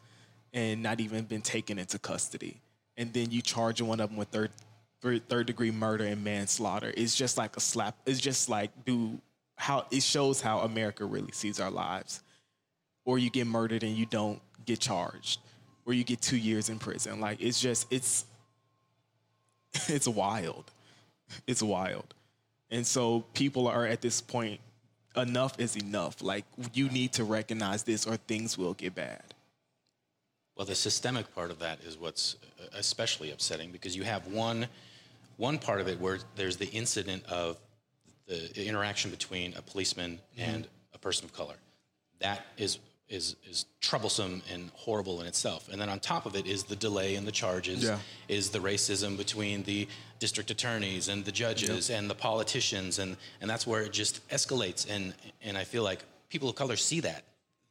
[0.55, 2.61] and not even been taken into custody.
[2.97, 4.53] And then you charge one of them with third
[5.03, 6.95] third, third degree murder and manslaughter.
[6.97, 7.97] It's just like a slap.
[8.07, 9.19] It's just like do
[9.57, 12.23] how it shows how America really sees our lives.
[13.05, 15.41] Or you get murdered and you don't get charged.
[15.85, 17.21] Or you get two years in prison.
[17.21, 18.25] Like it's just it's
[19.89, 20.71] it's wild.
[21.49, 22.15] It's wild.
[22.71, 24.61] And so people are at this point,
[25.17, 26.23] enough is enough.
[26.23, 29.23] Like you need to recognize this or things will get bad.
[30.57, 34.69] Well, the systemic part of that is what's uh, especially upsetting because you have one
[35.37, 37.59] one part of it where there's the incident of
[38.27, 41.55] the interaction between a policeman and a person of color.
[42.21, 45.69] That is is is troublesome and horrible in itself.
[45.71, 47.99] And then on top of it is the delay in the charges, Yeah.
[48.29, 49.87] is the racism between the
[50.19, 54.89] district attorneys and the judges and the politicians and and that's where it just escalates
[54.91, 57.23] and and I feel like people of color see that.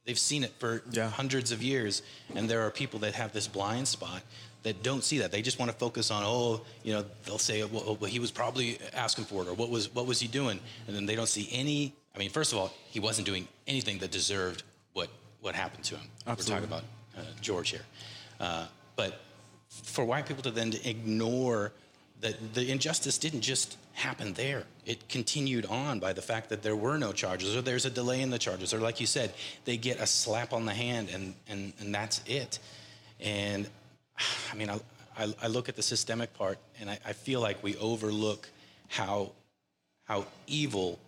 [0.06, 1.10] They've seen it for Yeah.
[1.10, 2.02] hundreds of years,
[2.34, 4.22] and there are people that have this blind spot
[4.62, 5.32] that don't see that.
[5.32, 8.30] They just want to focus on, oh, you know, they'll say, well, well, he was
[8.30, 11.28] probably asking for it, or what was what was he doing, and then they don't
[11.28, 11.92] see any.
[12.14, 15.96] I mean, first of all, he wasn't doing anything that deserved what what happened to
[15.96, 16.08] him.
[16.26, 16.84] We're talking about
[17.16, 17.84] uh, George here.
[18.40, 19.20] Uh, but
[19.68, 21.72] for white people to then ignore
[22.20, 24.64] that the injustice didn't just happen there.
[24.84, 28.20] It continued on by the fact that there were no charges, or there's a delay
[28.20, 29.32] in the charges, or like you said,
[29.64, 32.58] they get a slap on the hand and, and, and that's it.
[33.20, 33.68] And
[34.52, 34.80] I mean, I,
[35.18, 38.48] I, I look at the systemic part and I, I feel like we overlook
[38.88, 39.32] how,
[40.04, 40.98] how evil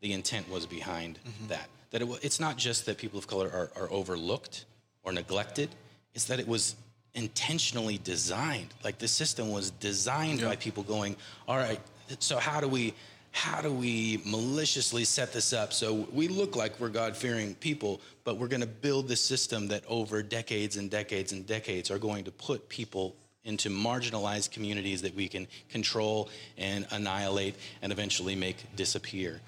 [0.00, 1.48] the intent was behind mm-hmm.
[1.48, 1.68] that.
[1.94, 4.64] That it, it's not just that people of color are, are overlooked
[5.04, 5.70] or neglected,
[6.12, 6.74] it's that it was
[7.14, 8.74] intentionally designed.
[8.82, 11.14] Like the system was designed by people going,
[11.46, 11.80] all right,
[12.18, 12.94] so how do we
[13.30, 18.00] how do we maliciously set this up so we look like we're God fearing people,
[18.24, 21.98] but we're going to build this system that over decades and decades and decades are
[21.98, 26.28] going to put people into marginalized communities that we can control
[26.58, 29.40] and annihilate and eventually make disappear.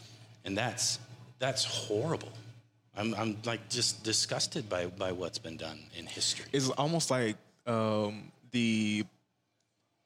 [0.45, 1.01] And that's
[1.39, 2.33] that's horrible.
[2.97, 6.47] I'm, I'm like just disgusted by, by what's been done in history.
[6.53, 9.05] It's almost like um, the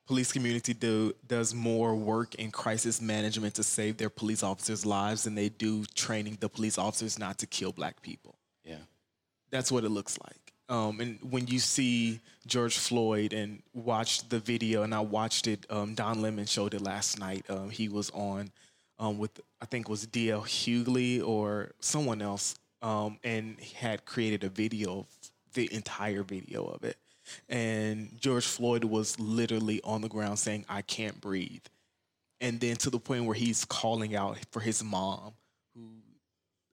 [0.07, 5.23] police community do, does more work in crisis management to save their police officers' lives
[5.23, 8.35] than they do training the police officers not to kill black people.
[8.65, 8.75] Yeah.
[9.51, 10.53] That's what it looks like.
[10.69, 15.67] Um, and when you see George Floyd and watch the video, and I watched it,
[15.71, 17.45] um, Don Lemon showed it last night.
[17.49, 18.51] Um, he was on
[19.01, 24.45] um, with, I think it was DL Hughley or someone else, um, and had created
[24.45, 25.07] a video,
[25.55, 26.97] the entire video of it
[27.49, 31.65] and George Floyd was literally on the ground saying, I can't breathe.
[32.41, 35.33] And then to the point where he's calling out for his mom,
[35.75, 35.89] who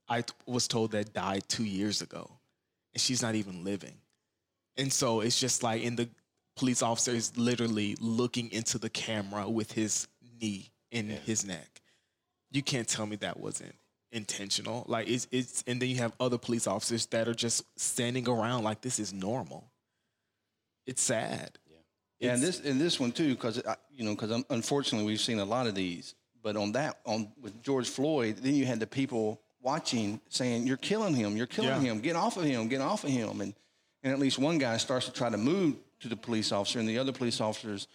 [0.07, 2.29] I was told that died two years ago,
[2.93, 3.95] and she's not even living.
[4.77, 6.09] And so it's just like, in the
[6.55, 10.07] police officer is literally looking into the camera with his
[10.41, 11.15] knee in yeah.
[11.17, 11.81] his neck.
[12.51, 13.75] You can't tell me that wasn't
[14.11, 14.85] intentional.
[14.87, 18.63] Like it's it's and then you have other police officers that are just standing around
[18.63, 19.69] like this is normal
[20.87, 21.59] it's sad.
[21.69, 21.77] Yeah,
[22.19, 25.45] yeah and this and this one too, because you know, because unfortunately we've seen a
[25.45, 26.15] lot of these.
[26.41, 30.77] But on that, on with George Floyd, then you had the people watching saying, "You're
[30.77, 31.35] killing him!
[31.35, 31.91] You're killing yeah.
[31.91, 31.99] him!
[31.99, 32.69] Get off of him!
[32.69, 33.53] Get off of him!" And
[34.01, 36.87] and at least one guy starts to try to move to the police officer, and
[36.87, 37.87] the other police officers,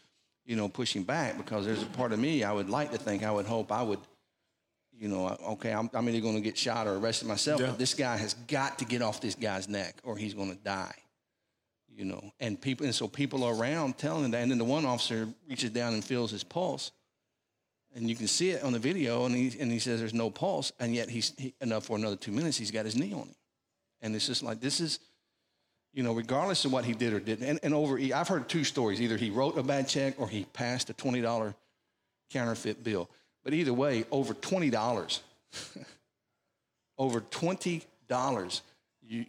[0.45, 3.23] you know, pushing back because there's a part of me I would like to think
[3.23, 4.01] I would hope I would
[5.03, 7.67] you know, okay, I'm, I'm either going to get shot or arrested myself, yeah.
[7.69, 10.63] but this guy has got to get off this guy's neck or he's going to
[10.63, 10.95] die
[11.97, 14.87] you know, and people, and so people are around telling that, and then the one
[14.87, 16.91] officer reaches down and feels his pulse,
[17.95, 20.31] and you can see it on the video, and he and he says there's no
[20.31, 22.57] pulse, and yet he's he, enough for another two minutes.
[22.57, 23.35] He's got his knee on him,
[24.01, 25.01] and it's just like this is,
[25.93, 28.65] you know, regardless of what he did or didn't, and, and over, I've heard two
[28.65, 31.55] stories: either he wrote a bad check or he passed a twenty dollar
[32.31, 33.11] counterfeit bill.
[33.45, 35.23] But either way, over twenty dollars,
[36.99, 38.63] over twenty dollars,
[39.03, 39.27] you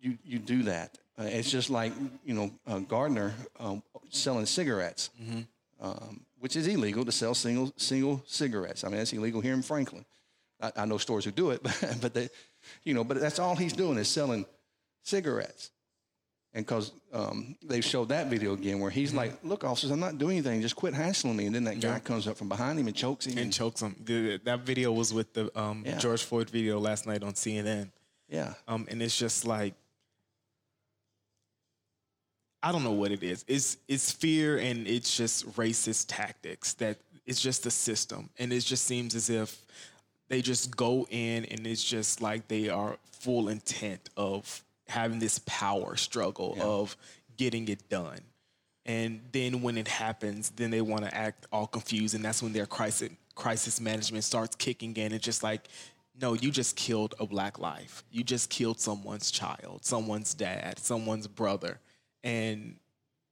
[0.00, 1.92] you you do that uh, it's just like
[2.24, 5.40] you know uh, Gardner um, selling cigarettes, mm-hmm.
[5.80, 8.84] um, which is illegal to sell single single cigarettes.
[8.84, 10.04] I mean, that's illegal here in Franklin.
[10.60, 12.28] I, I know stores who do it, but but they,
[12.84, 14.44] you know, but that's all he's doing is selling
[15.02, 15.70] cigarettes.
[16.56, 20.16] And because um, they showed that video again where he's like, "Look, officers, I'm not
[20.16, 20.62] doing anything.
[20.62, 21.98] Just quit hassling me." And then that guy yeah.
[21.98, 23.32] comes up from behind him and chokes him.
[23.32, 23.94] And, and chokes him.
[24.44, 25.98] that video was with the um, yeah.
[25.98, 27.90] George Floyd video last night on CNN.
[28.30, 28.54] Yeah.
[28.66, 29.74] Um, and it's just like
[32.62, 33.44] I don't know what it is.
[33.46, 38.30] It's it's fear and it's just racist tactics that it's just the system.
[38.38, 39.60] And it just seems as if
[40.28, 45.40] they just go in and it's just like they are full intent of having this
[45.46, 46.64] power struggle yeah.
[46.64, 46.96] of
[47.36, 48.20] getting it done.
[48.84, 52.52] And then when it happens, then they want to act all confused and that's when
[52.52, 55.12] their crisis crisis management starts kicking in.
[55.12, 55.68] It's just like
[56.18, 58.02] no, you just killed a black life.
[58.10, 61.78] You just killed someone's child, someone's dad, someone's brother
[62.24, 62.76] and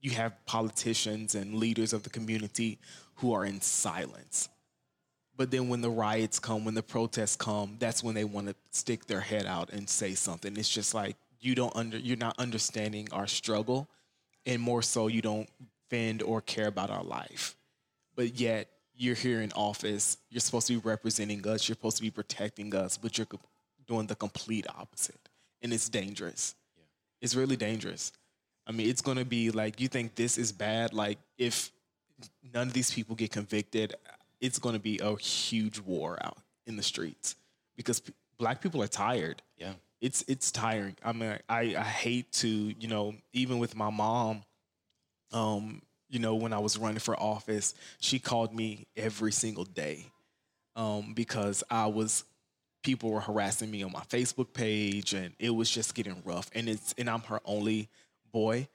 [0.01, 2.79] you have politicians and leaders of the community
[3.17, 4.49] who are in silence.
[5.37, 8.55] But then when the riots come, when the protests come, that's when they want to
[8.71, 10.57] stick their head out and say something.
[10.57, 13.89] It's just like you don't under you're not understanding our struggle
[14.47, 15.49] and more so you don't
[15.91, 17.57] fend or care about our life.
[18.17, 22.03] But yet you're here in office, you're supposed to be representing us, you're supposed to
[22.03, 23.27] be protecting us, but you're
[23.87, 25.29] doing the complete opposite.
[25.63, 26.55] And it's dangerous.
[26.77, 26.85] Yeah.
[27.21, 28.13] It's really dangerous.
[28.67, 30.93] I mean, it's going to be like you think this is bad.
[30.93, 31.71] Like if
[32.53, 33.95] none of these people get convicted,
[34.41, 37.37] it's going to be a huge war out in the streets
[37.77, 39.43] because p- black people are tired.
[39.57, 39.73] Yeah,
[40.05, 40.97] it's it's tiring.
[41.03, 44.43] I mean, I I hate to you know even with my mom,
[45.33, 50.05] um, you know when I was running for office, she called me every single day,
[50.77, 52.25] um, because I was
[52.83, 56.69] people were harassing me on my Facebook page and it was just getting rough and
[56.69, 57.89] it's and I'm her only
[58.31, 58.69] boy.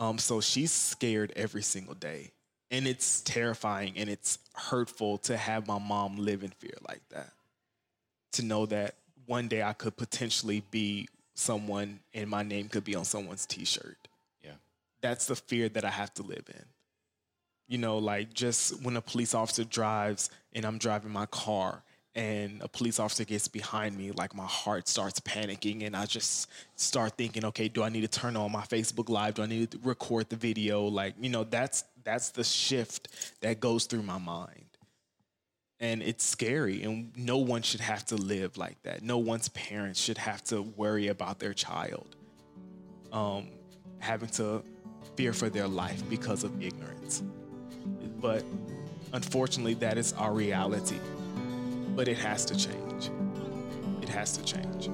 [0.00, 2.32] Um, so she's scared every single day.
[2.72, 7.30] And it's terrifying and it's hurtful to have my mom live in fear like that.
[8.32, 12.94] To know that one day I could potentially be someone and my name could be
[12.94, 14.08] on someone's t shirt.
[14.42, 14.52] Yeah.
[15.00, 16.64] That's the fear that I have to live in.
[17.68, 21.82] You know, like just when a police officer drives and I'm driving my car
[22.14, 26.50] and a police officer gets behind me, like my heart starts panicking, and I just
[26.76, 29.34] start thinking, okay, do I need to turn on my Facebook Live?
[29.34, 30.82] Do I need to record the video?
[30.82, 33.08] Like, you know, that's that's the shift
[33.40, 34.66] that goes through my mind.
[35.82, 39.02] And it's scary, and no one should have to live like that.
[39.02, 42.16] No one's parents should have to worry about their child
[43.12, 43.48] um,
[43.98, 44.62] having to
[45.16, 47.22] fear for their life because of ignorance.
[48.20, 48.44] But
[49.12, 50.98] unfortunately, that is our reality
[51.94, 53.10] but it has to change.
[54.02, 54.90] It has to change.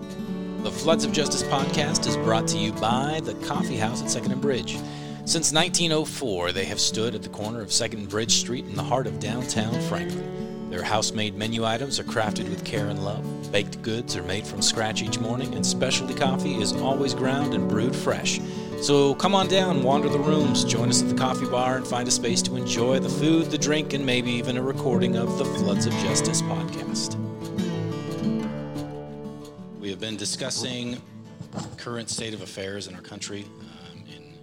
[0.63, 4.33] The Floods of Justice podcast is brought to you by the Coffee House at Second
[4.33, 4.77] and Bridge.
[5.25, 8.83] Since 1904, they have stood at the corner of Second and Bridge Street in the
[8.83, 10.48] heart of downtown Franklin.
[10.71, 13.51] Their house made menu items are crafted with care and love.
[13.51, 17.67] Baked goods are made from scratch each morning, and specialty coffee is always ground and
[17.69, 18.39] brewed fresh.
[18.83, 22.07] So come on down, wander the rooms, join us at the coffee bar, and find
[22.07, 25.45] a space to enjoy the food, the drink, and maybe even a recording of the
[25.47, 27.17] Floods of Justice podcast.
[29.81, 31.01] We have been discussing
[31.79, 33.47] current state of affairs in our country,
[33.91, 34.35] um, in,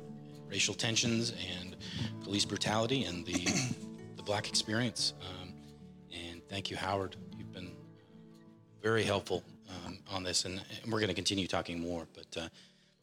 [0.49, 1.75] racial tensions and
[2.23, 3.45] police brutality, and the
[4.15, 5.13] the black experience.
[5.21, 5.34] Um,
[6.49, 7.15] thank you, Howard.
[7.37, 7.71] You've been
[8.81, 12.07] very helpful um, on this, and, and we're going to continue talking more.
[12.13, 12.47] But uh,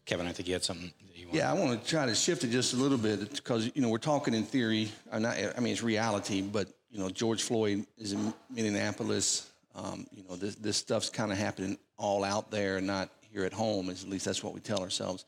[0.04, 1.38] Kevin, I think you had something you.
[1.38, 3.88] Yeah, I want to try to shift it just a little bit because you know
[3.88, 4.90] we're talking in theory.
[5.12, 9.50] Or not, I mean, it's reality, but you know, George Floyd is in Minneapolis.
[9.74, 13.52] Um, you know, this this stuff's kind of happening all out there, not here at
[13.52, 13.90] home.
[13.90, 15.24] At least that's what we tell ourselves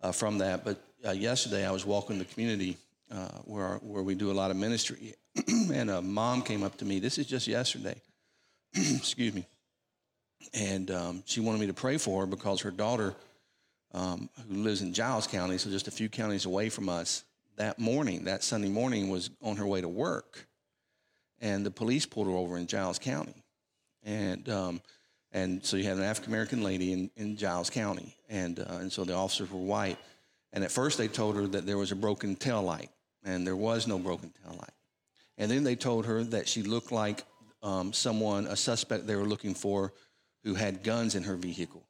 [0.00, 0.64] uh, from that.
[0.64, 2.76] But uh, yesterday, I was walking the community
[3.12, 5.14] uh, where where we do a lot of ministry,
[5.72, 6.98] and a mom came up to me.
[6.98, 8.00] This is just yesterday.
[8.74, 9.46] Excuse me.
[10.54, 13.14] And um, she wanted me to pray for her because her daughter
[13.94, 17.24] um, who lives in Giles County, so just a few counties away from us,
[17.56, 20.46] that morning, that Sunday morning, was on her way to work,
[21.40, 23.44] and the police pulled her over in Giles County,
[24.02, 24.80] and um,
[25.32, 28.90] and so you had an African American lady in, in Giles County, and uh, and
[28.90, 29.98] so the officers were white,
[30.52, 32.90] and at first they told her that there was a broken tail light,
[33.24, 34.70] and there was no broken tail light,
[35.38, 37.24] and then they told her that she looked like
[37.62, 39.92] um, someone, a suspect they were looking for,
[40.44, 41.86] who had guns in her vehicle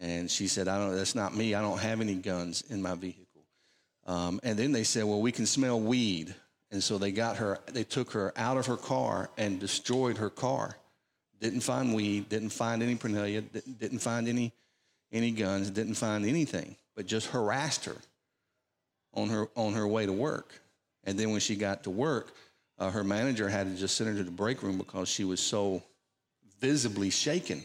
[0.00, 1.54] and she said, I don't, that's not me.
[1.54, 3.26] I don't have any guns in my vehicle.
[4.06, 6.34] Um, and then they said, well, we can smell weed.
[6.70, 10.30] And so they got her, they took her out of her car and destroyed her
[10.30, 10.76] car.
[11.40, 14.52] Didn't find weed, didn't find any paraphernalia, didn't find any,
[15.12, 17.96] any guns, didn't find anything, but just harassed her
[19.14, 20.60] on her, on her way to work.
[21.04, 22.34] And then when she got to work,
[22.78, 25.40] uh, her manager had to just send her to the break room because she was
[25.40, 25.82] so
[26.60, 27.64] visibly shaken,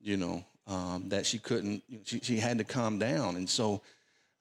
[0.00, 3.36] you know, um, that she couldn't, she, she had to calm down.
[3.36, 3.82] And so,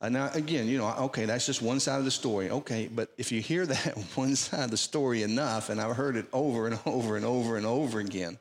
[0.02, 2.49] uh, now again, you know, okay, that's just one side of the story.
[2.49, 6.15] Okay, but if you hear that one side of the story enough, and I've heard
[6.15, 8.38] it over and over and over and over again,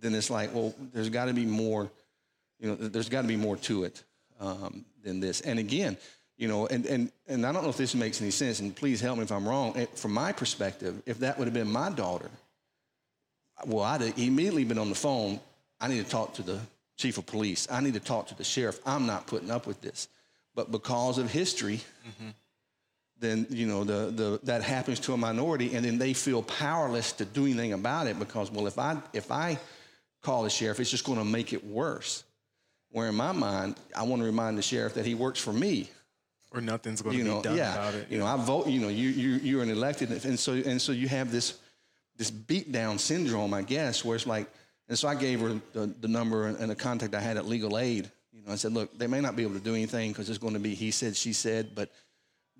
[0.00, 1.90] then it's like, well, there's got to be more,
[2.58, 4.02] you know, there's got to be more to it
[4.40, 5.40] um, than this.
[5.40, 5.96] And again,
[6.40, 8.98] you know, and, and, and I don't know if this makes any sense, and please
[8.98, 9.86] help me if I'm wrong.
[9.94, 12.30] From my perspective, if that would have been my daughter,
[13.66, 15.38] well, I'd have immediately been on the phone.
[15.82, 16.58] I need to talk to the
[16.96, 17.68] chief of police.
[17.70, 18.80] I need to talk to the sheriff.
[18.86, 20.08] I'm not putting up with this.
[20.54, 22.30] But because of history, mm-hmm.
[23.18, 27.12] then you know the, the that happens to a minority, and then they feel powerless
[27.12, 29.58] to do anything about it because well, if I if I
[30.22, 32.24] call the sheriff, it's just going to make it worse.
[32.92, 35.90] Where in my mind, I want to remind the sheriff that he works for me.
[36.52, 38.10] Or nothing's going to be done yeah, about it.
[38.10, 38.66] You know, I vote.
[38.66, 41.58] You know, you you you're an elected, and so and so you have this
[42.16, 44.48] this beat down syndrome, I guess, where it's like
[44.90, 47.78] and so I gave her the, the number and the contact I had at legal
[47.78, 48.10] aid.
[48.32, 50.38] You know, I said, look, they may not be able to do anything because it's
[50.38, 51.90] going to be he said, she said, but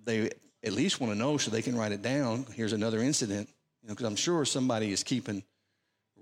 [0.05, 0.31] they
[0.63, 2.47] at least want to know so they can write it down.
[2.55, 3.49] Here's another incident,
[3.83, 5.43] you know, because I'm sure somebody is keeping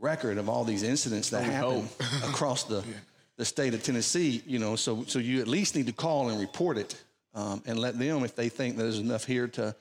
[0.00, 1.86] record of all these incidents that happen
[2.24, 2.94] across the, yeah.
[3.36, 4.42] the state of Tennessee.
[4.46, 6.98] You know, so so you at least need to call and report it
[7.34, 9.74] um, and let them, if they think there's enough here to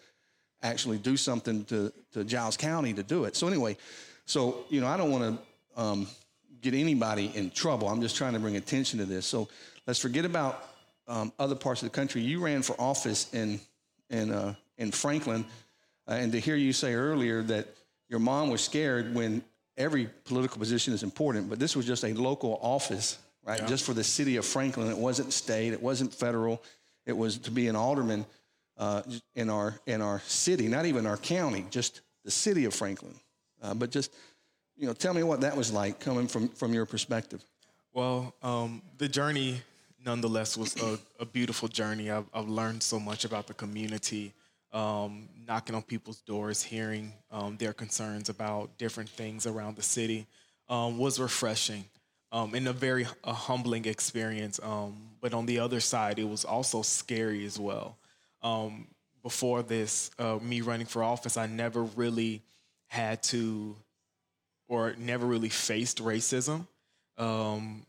[0.62, 3.36] actually do something to to Giles County to do it.
[3.36, 3.78] So anyway,
[4.26, 5.40] so you know, I don't want
[5.76, 6.08] to um,
[6.62, 7.88] get anybody in trouble.
[7.88, 9.26] I'm just trying to bring attention to this.
[9.26, 9.48] So
[9.86, 10.64] let's forget about
[11.08, 12.22] um, other parts of the country.
[12.22, 13.60] You ran for office in
[14.10, 15.46] in uh, in Franklin,
[16.08, 17.68] uh, and to hear you say earlier that
[18.10, 19.44] your mom was scared when
[19.78, 23.60] every political position is important, but this was just a local office, right?
[23.60, 23.68] Yeah.
[23.68, 24.90] Just for the city of Franklin.
[24.90, 25.74] It wasn't state.
[25.74, 26.64] It wasn't federal.
[27.08, 28.26] It was to be an alderman
[28.78, 29.02] uh,
[29.36, 33.16] in our in our city, not even our county, just the city of Franklin.
[33.64, 34.14] Uh, but just
[34.76, 37.44] you know, tell me what that was like coming from from your perspective.
[37.94, 39.62] Well, um, the journey,
[40.06, 42.12] nonetheless, was a, a beautiful journey.
[42.12, 44.34] I've, I've, learned so much about the community,
[44.72, 50.28] um, knocking on people's doors, hearing um, their concerns about different things around the city
[50.70, 51.86] um, was refreshing
[52.32, 54.60] um, and a very a humbling experience.
[54.62, 57.98] Um, but on the other side, it was also scary as well.
[59.24, 62.42] before this, uh, me running for office, I never really
[62.88, 63.76] had to
[64.68, 66.68] or never really faced racism
[67.18, 67.86] um,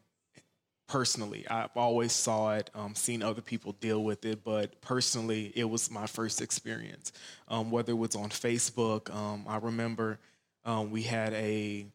[0.89, 1.47] personally.
[1.49, 5.91] I've always saw it, um, seen other people deal with it, but personally, it was
[5.91, 7.13] my first experience.
[7.49, 10.19] Um, whether it was on Facebook, um, I remember
[10.65, 11.87] um, we had a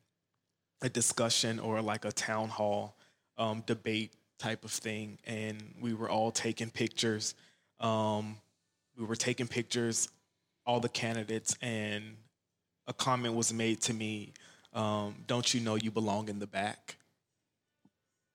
[0.84, 2.96] a discussion or like a town hall
[3.40, 7.34] um, debate type of thing, and we were all taking pictures.
[7.82, 10.10] we were taking pictures,
[10.66, 12.04] all the candidates, and
[12.86, 14.34] a comment was made to me.
[14.74, 16.98] Don't you know you belong in the back?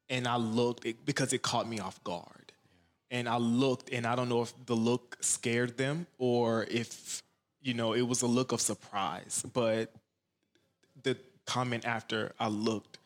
[0.09, 2.53] and I looked it, because it caught me off guard.
[3.11, 3.19] Yeah.
[3.19, 7.23] And I looked, and I don't know if the look scared them or if
[7.61, 9.45] you know it was a look of surprise.
[9.53, 9.93] But
[11.49, 12.99] comment after I looked,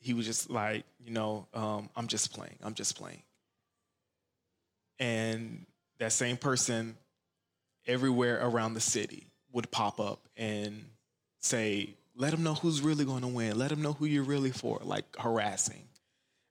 [0.00, 2.56] he was just like, you know, um, I'm just playing.
[2.62, 3.22] I'm just playing.
[4.98, 5.64] And
[5.98, 6.96] that same person,
[7.86, 10.84] everywhere around the city, would pop up and
[11.40, 13.56] say, "Let them know who's really going to win.
[13.56, 15.88] Let them know who you're really for." Like harassing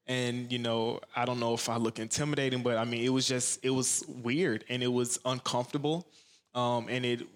[0.07, 3.27] and you know i don't know if i look intimidating but i mean it was
[3.27, 6.07] just it was weird and it was uncomfortable
[6.55, 7.27] um, and it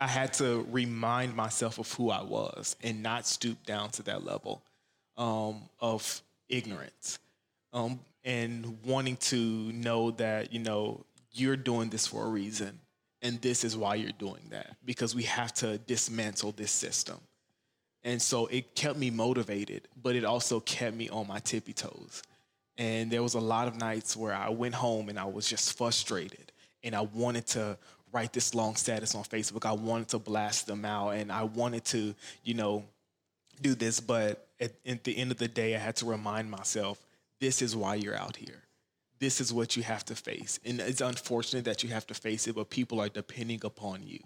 [0.00, 4.24] i had to remind myself of who i was and not stoop down to that
[4.24, 4.62] level
[5.16, 7.18] um, of ignorance
[7.72, 9.36] um, and wanting to
[9.72, 12.78] know that you know you're doing this for a reason
[13.20, 17.18] and this is why you're doing that because we have to dismantle this system
[18.04, 22.22] and so it kept me motivated, but it also kept me on my tippy toes.
[22.76, 25.76] And there was a lot of nights where I went home and I was just
[25.76, 26.52] frustrated
[26.84, 27.76] and I wanted to
[28.12, 29.66] write this long status on Facebook.
[29.66, 32.84] I wanted to blast them out and I wanted to, you know,
[33.60, 34.00] do this.
[34.00, 37.04] But at, at the end of the day, I had to remind myself
[37.40, 38.62] this is why you're out here.
[39.18, 40.60] This is what you have to face.
[40.64, 44.20] And it's unfortunate that you have to face it, but people are depending upon you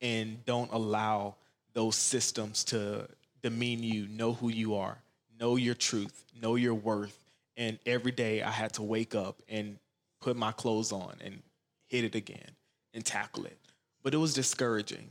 [0.00, 1.36] and don't allow
[1.72, 3.08] those systems to
[3.42, 4.98] demean you, know who you are,
[5.40, 7.18] know your truth, know your worth.
[7.56, 9.78] And every day I had to wake up and
[10.20, 11.42] put my clothes on and
[11.86, 12.50] hit it again
[12.94, 13.58] and tackle it.
[14.02, 15.10] But it was discouraging.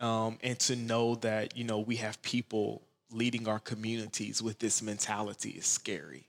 [0.00, 4.82] Um, and to know that, you know, we have people leading our communities with this
[4.82, 6.26] mentality is scary.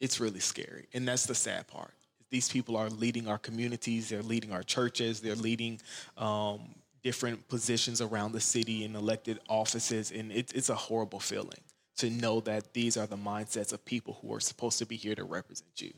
[0.00, 0.88] It's really scary.
[0.92, 1.94] And that's the sad part.
[2.30, 5.80] These people are leading our communities, they're leading our churches, they're leading
[6.16, 6.60] um,
[7.02, 11.60] different positions around the city and elected offices, and it, it's a horrible feeling
[11.98, 15.14] to know that these are the mindsets of people who are supposed to be here
[15.14, 15.92] to represent you.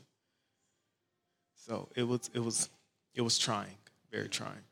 [1.55, 2.69] So it was it was
[3.13, 3.77] it was trying,
[4.15, 4.63] very trying.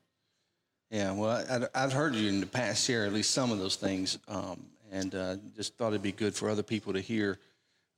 [0.90, 3.76] Yeah, well, I, have heard you in the past share at least some of those
[3.76, 7.40] things, um, and uh, just thought it'd be good for other people to hear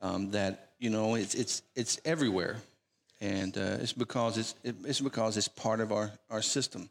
[0.01, 2.57] um, that you know it's it's it's everywhere,
[3.21, 6.89] and uh, it's because it's it, it's because it's part of our our system.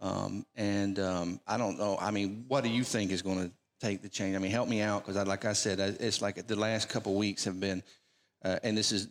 [0.00, 1.96] Um, and um, I don't know.
[1.98, 4.36] I mean, what do you think is going to take the change?
[4.36, 7.44] I mean, help me out because, like I said, it's like the last couple weeks
[7.44, 7.82] have been,
[8.44, 9.08] uh, and this is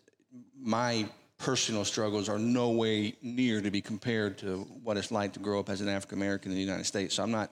[0.56, 1.08] my
[1.38, 5.60] personal struggles are no way near to be compared to what it's like to grow
[5.60, 7.16] up as an African American in the United States.
[7.16, 7.52] So I'm not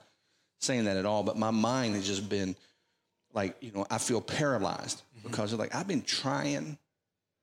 [0.59, 2.55] saying that at all, but my mind has just been
[3.33, 5.29] like, you know, I feel paralyzed mm-hmm.
[5.29, 6.77] because of like I've been trying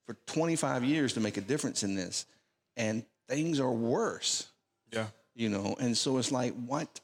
[0.07, 2.27] for 25 years to make a difference in this,
[2.77, 4.49] and things are worse.
[4.91, 5.77] Yeah you know.
[5.79, 7.01] And so it's like, what?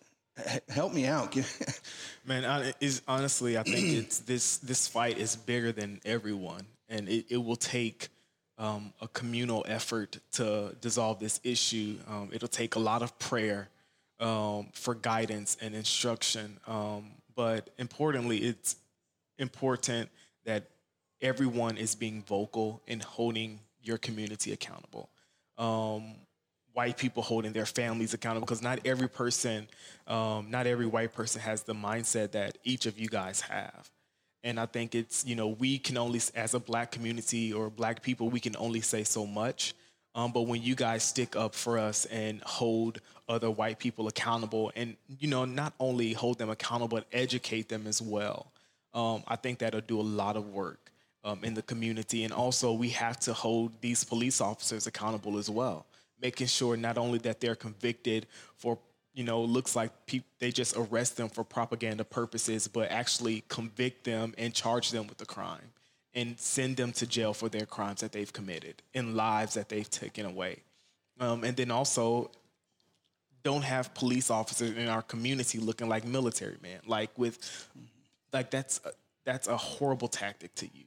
[0.69, 1.37] Help me out,
[2.25, 2.45] man.
[2.45, 4.59] I, is honestly, I think it's this.
[4.59, 8.09] This fight is bigger than everyone, and it, it will take
[8.59, 11.97] um, a communal effort to dissolve this issue.
[12.09, 13.69] Um, it'll take a lot of prayer
[14.21, 18.77] um, for guidance and instruction, um, but importantly, it's
[19.39, 20.11] important
[20.45, 20.65] that
[21.21, 25.09] everyone is being vocal and holding your community accountable.
[25.57, 26.15] Um,
[26.73, 29.69] white people holding their families accountable because not every person,
[30.07, 33.91] um, not every white person has the mindset that each of you guys have.
[34.45, 38.03] And I think it's, you know, we can only, as a black community or black
[38.03, 39.75] people, we can only say so much.
[40.15, 44.73] Um, but when you guys stick up for us and hold other white people accountable
[44.75, 48.53] and, you know, not only hold them accountable, but educate them as well,
[48.95, 50.91] um, I think that'll do a lot of work
[51.25, 52.25] um, in the community.
[52.25, 55.87] And also, we have to hold these police officers accountable as well,
[56.21, 58.27] making sure not only that they're convicted
[58.57, 58.79] for
[59.19, 63.43] you know, it looks like pe- they just arrest them for propaganda purposes, but actually
[63.49, 65.73] convict them and charge them with the crime
[66.15, 69.91] and send them to jail for their crimes that they've committed and lives that they've
[69.91, 70.63] taken away.
[71.19, 72.31] Um, and then also,
[73.43, 76.79] don't have police officers in our community looking like military men.
[76.87, 77.69] Like with,
[78.33, 78.93] like that's a,
[79.25, 80.85] that's a horrible tactic to use.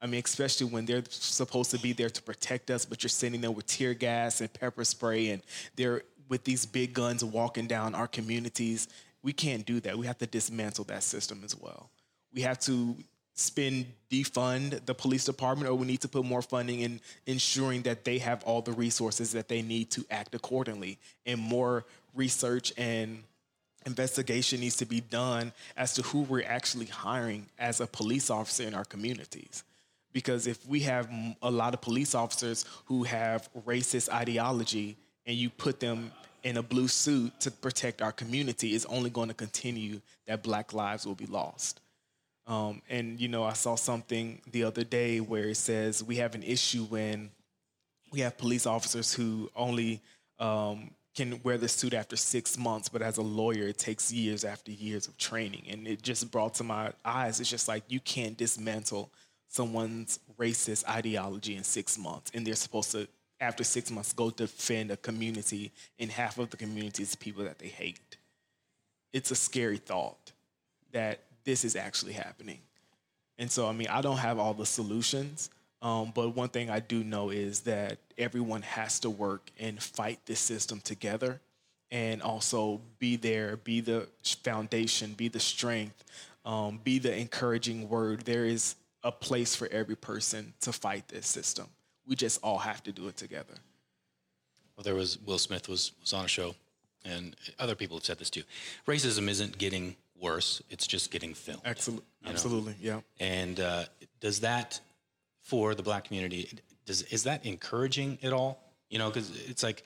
[0.00, 3.40] I mean, especially when they're supposed to be there to protect us, but you're sending
[3.40, 5.42] them with tear gas and pepper spray, and
[5.74, 8.88] they're with these big guns walking down our communities.
[9.22, 9.98] We can't do that.
[9.98, 11.90] We have to dismantle that system as well.
[12.32, 12.96] We have to
[13.36, 18.04] spend defund the police department or we need to put more funding in ensuring that
[18.04, 23.22] they have all the resources that they need to act accordingly and more research and
[23.84, 28.62] investigation needs to be done as to who we're actually hiring as a police officer
[28.62, 29.64] in our communities
[30.14, 31.10] because if we have
[31.42, 34.96] a lot of police officers who have racist ideology
[35.26, 36.12] and you put them
[36.42, 40.72] in a blue suit to protect our community, it's only going to continue that black
[40.72, 41.80] lives will be lost.
[42.46, 46.36] Um, and you know, I saw something the other day where it says we have
[46.36, 47.30] an issue when
[48.12, 50.00] we have police officers who only
[50.38, 54.44] um, can wear the suit after six months, but as a lawyer, it takes years
[54.44, 55.64] after years of training.
[55.68, 59.10] And it just brought to my eyes, it's just like you can't dismantle
[59.48, 63.08] someone's racist ideology in six months, and they're supposed to,
[63.40, 67.58] after six months, go defend a community, and half of the community is people that
[67.58, 68.16] they hate.
[69.12, 70.32] It's a scary thought
[70.92, 72.58] that this is actually happening.
[73.38, 75.50] And so, I mean, I don't have all the solutions,
[75.82, 80.20] um, but one thing I do know is that everyone has to work and fight
[80.24, 81.40] this system together
[81.90, 84.08] and also be there, be the
[84.42, 86.02] foundation, be the strength,
[86.44, 88.22] um, be the encouraging word.
[88.22, 91.66] There is a place for every person to fight this system.
[92.06, 93.54] We just all have to do it together.
[94.76, 96.54] Well, there was Will Smith was, was on a show,
[97.04, 98.42] and other people have said this too.
[98.86, 101.62] Racism isn't getting worse; it's just getting filmed.
[101.64, 103.00] Absolutely, absolutely, yeah.
[103.18, 103.84] And uh,
[104.20, 104.80] does that
[105.40, 106.50] for the black community?
[106.84, 108.62] Does is that encouraging at all?
[108.90, 109.84] You know, because it's like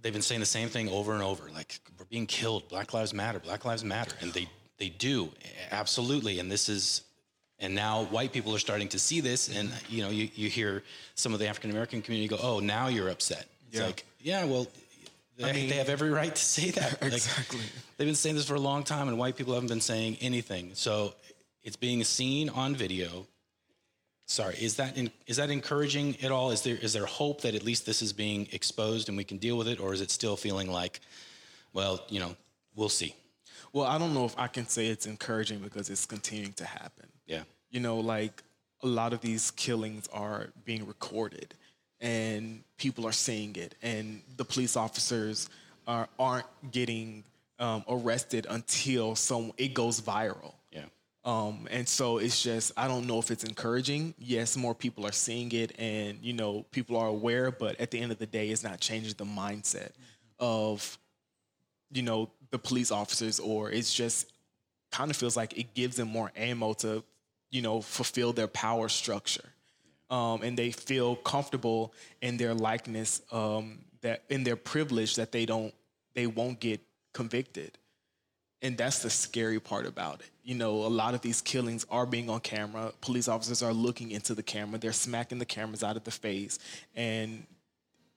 [0.00, 1.50] they've been saying the same thing over and over.
[1.54, 2.68] Like we're being killed.
[2.68, 3.38] Black lives matter.
[3.38, 5.30] Black lives matter, and they they do
[5.70, 6.38] absolutely.
[6.38, 7.02] And this is
[7.62, 10.82] and now white people are starting to see this, and you know, you, you hear
[11.14, 13.86] some of the African American community go, "Oh, now you're upset." It's Yeah.
[13.86, 14.66] like, yeah, well,
[15.38, 16.98] they, mean- they have every right to say that.
[17.02, 17.60] Like, Exactly.
[17.96, 20.72] they've been saying this for a long time, and white people haven't been saying anything.
[20.74, 21.14] So
[21.62, 23.26] it's being seen on video.
[24.26, 26.50] Sorry, is that in, is that encouraging at all?
[26.50, 29.38] Is there is there hope that at least this is being exposed and we can
[29.38, 31.00] deal with it, or is it still feeling like,
[31.72, 32.34] well, you know,
[32.74, 33.14] we'll see.
[33.72, 37.06] Well, I don't know if I can say it's encouraging because it's continuing to happen.
[37.26, 37.42] Yeah.
[37.70, 38.42] You know, like
[38.82, 41.54] a lot of these killings are being recorded
[42.02, 45.48] and people are seeing it, and the police officers
[45.86, 47.22] are, aren't getting
[47.60, 50.52] um, arrested until some it goes viral.
[50.72, 50.86] Yeah.
[51.24, 54.14] Um, and so it's just I don't know if it's encouraging.
[54.18, 57.52] Yes, more people are seeing it, and you know people are aware.
[57.52, 59.90] But at the end of the day, it's not changing the mindset
[60.40, 60.98] of
[61.92, 64.32] you know the police officers, or it's just
[64.90, 67.04] kind of feels like it gives them more ammo to
[67.52, 69.48] you know fulfill their power structure,
[70.10, 75.46] um, and they feel comfortable in their likeness, um, that in their privilege that they
[75.46, 75.72] don't
[76.14, 76.80] they won't get
[77.12, 77.78] convicted
[78.62, 80.30] and that's the scary part about it.
[80.44, 82.92] You know, a lot of these killings are being on camera.
[83.00, 84.78] Police officers are looking into the camera.
[84.78, 86.58] They're smacking the cameras out of the face,
[86.94, 87.44] and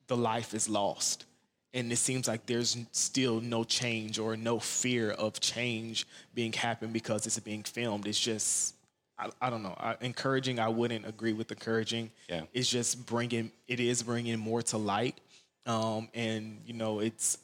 [0.07, 1.25] the life is lost.
[1.73, 6.93] And it seems like there's still no change or no fear of change being happened
[6.93, 8.07] because it's being filmed.
[8.07, 8.74] It's just,
[9.17, 9.75] I, I don't know.
[9.77, 12.11] I, encouraging, I wouldn't agree with encouraging.
[12.29, 12.41] Yeah.
[12.53, 15.19] It's just bringing, it is bringing more to light.
[15.65, 17.37] Um, and, you know, it's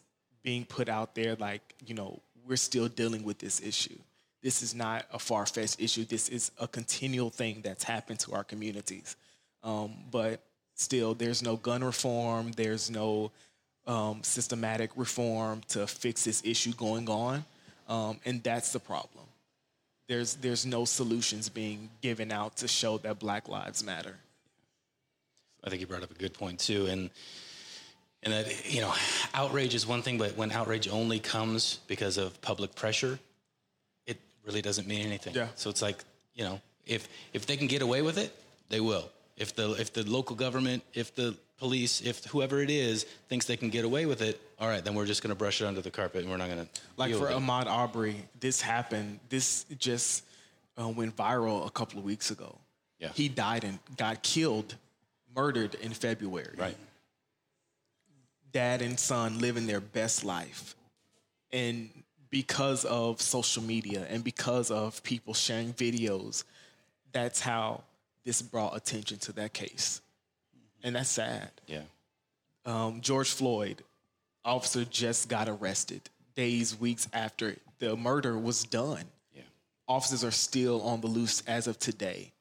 [0.44, 3.98] being put out there like, you know, we're still dealing with this issue.
[4.42, 6.04] This is not a far fetched issue.
[6.04, 9.16] This is a continual thing that's happened to our communities.
[9.64, 10.42] Um, but
[10.76, 13.32] still, there's no gun reform, there's no
[13.86, 17.46] um, systematic reform to fix this issue going on.
[17.88, 19.26] Um, and that's the problem.
[20.12, 24.18] There's, there's no solutions being given out to show that Black Lives Matter.
[25.64, 27.09] I think you brought up a good point too, and
[28.22, 28.93] and that you know,
[29.34, 33.20] outrage is one thing, but when outrage only comes because of public pressure,
[34.05, 35.34] it really doesn't mean anything.
[35.34, 35.47] Yeah.
[35.55, 36.03] So it's like
[36.36, 38.36] you know, if if they can get away with it,
[38.68, 39.09] they will.
[39.38, 43.55] If the if the local government, if the police, if whoever it is thinks they
[43.55, 45.82] can get away with it, all right, then we're just going to brush it under
[45.82, 49.20] the carpet and we're not going to like for Ahmaud Arbery, this happened.
[49.28, 50.24] This just
[50.80, 52.55] uh, went viral a couple of weeks ago.
[52.99, 53.09] Yeah.
[53.16, 54.76] He died and got killed,
[55.36, 56.53] murdered in February.
[56.55, 56.78] Right.
[58.51, 60.76] Dad and son living their best life.
[61.51, 61.89] And
[62.30, 66.43] because of social media and because of people sharing videos,
[67.12, 67.82] that's how
[68.24, 70.01] this brought attention to that case.
[70.84, 71.49] And that's sad.
[71.66, 71.82] Yeah.
[72.64, 73.84] Um, George Floyd,
[74.44, 76.02] officer just got arrested
[76.36, 79.04] days, weeks after the murder was done.
[79.34, 79.42] Yeah.
[79.88, 82.32] Officers are still on the loose as of today,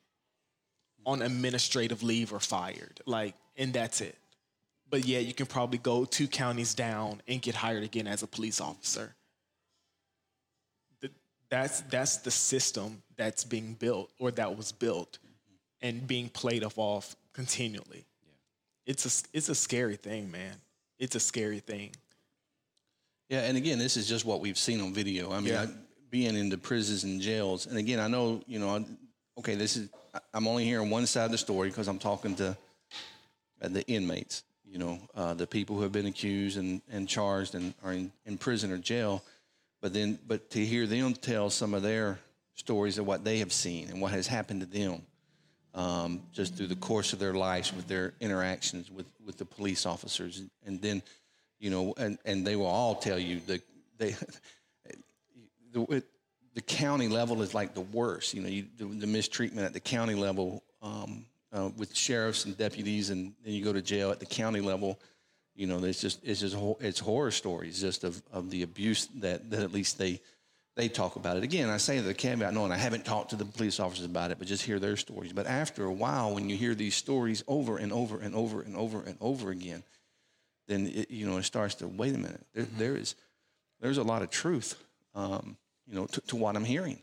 [1.04, 3.00] on administrative leave or fired.
[3.06, 4.16] Like, and that's it.
[4.88, 8.26] But yeah, you can probably go two counties down and get hired again as a
[8.26, 9.14] police officer.
[11.48, 15.18] That's that's the system that's being built or that was built
[15.82, 18.06] and being played off continually.
[18.86, 20.56] It's a it's a scary thing, man.
[21.00, 21.90] It's a scary thing.
[23.30, 25.32] Yeah, and again, this is just what we've seen on video.
[25.32, 25.62] I mean, Yeah.
[25.62, 25.68] I,
[26.10, 28.84] being in the prisons and jails, and again, I know, you know, I-
[29.38, 29.88] okay, this is
[30.34, 32.56] I'm only hearing one side of the story because I'm talking to
[33.62, 37.54] uh, the inmates, you know, uh, the people who have been accused and, and charged
[37.54, 39.22] and are in, in prison or jail.
[39.80, 42.18] But then, but to hear them tell some of their
[42.56, 45.02] stories of what they have seen and what has happened to them,
[45.74, 49.86] um, just through the course of their lives with their interactions with, with the police
[49.86, 50.42] officers.
[50.66, 51.02] And then,
[51.58, 53.62] you know, and, and they will all tell you that
[53.98, 54.16] they,
[55.72, 56.02] the,
[56.54, 59.80] the county level is like the worst, you know, you, the, the mistreatment at the
[59.80, 64.20] county level um, uh, with sheriffs and deputies, and then you go to jail at
[64.20, 64.98] the county level.
[65.54, 69.50] You know, it's just it's just it's horror stories just of, of the abuse that,
[69.50, 70.20] that at least they
[70.80, 71.44] they talk about it.
[71.44, 74.38] Again, I say the caveat, and I haven't talked to the police officers about it,
[74.38, 75.32] but just hear their stories.
[75.32, 78.74] But after a while, when you hear these stories over and over and over and
[78.74, 79.82] over and over again,
[80.68, 82.46] then it, you know it starts to wait a minute.
[82.54, 83.14] There, there is
[83.80, 84.82] there's a lot of truth,
[85.14, 87.02] um, you know, to, to what I'm hearing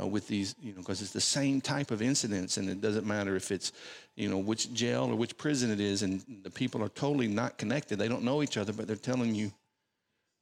[0.00, 3.06] uh, with these, you know, because it's the same type of incidents, and it doesn't
[3.06, 3.72] matter if it's,
[4.16, 7.56] you know, which jail or which prison it is, and the people are totally not
[7.56, 8.00] connected.
[8.00, 9.52] They don't know each other, but they're telling you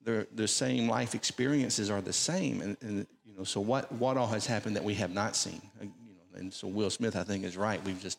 [0.05, 4.17] their their same life experiences are the same, and, and you know, so what what
[4.17, 7.17] all has happened that we have not seen, Uh, you know, and so Will Smith,
[7.17, 7.83] I think, is right.
[7.85, 8.19] We've just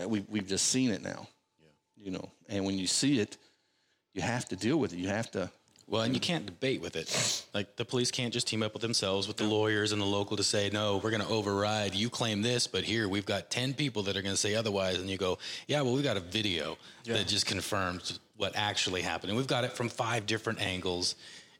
[0.00, 1.28] uh, we've we've just seen it now,
[1.60, 2.04] Yeah.
[2.04, 3.36] you know, and when you see it,
[4.12, 4.98] you have to deal with it.
[4.98, 5.50] You have to.
[5.88, 7.44] Well, and you can't debate with it.
[7.54, 10.36] Like the police can't just team up with themselves, with the lawyers and the local
[10.36, 11.94] to say, no, we're going to override.
[11.94, 14.98] You claim this, but here we've got 10 people that are going to say otherwise.
[14.98, 19.30] And you go, yeah, well, we've got a video that just confirms what actually happened.
[19.30, 21.14] And we've got it from five different angles.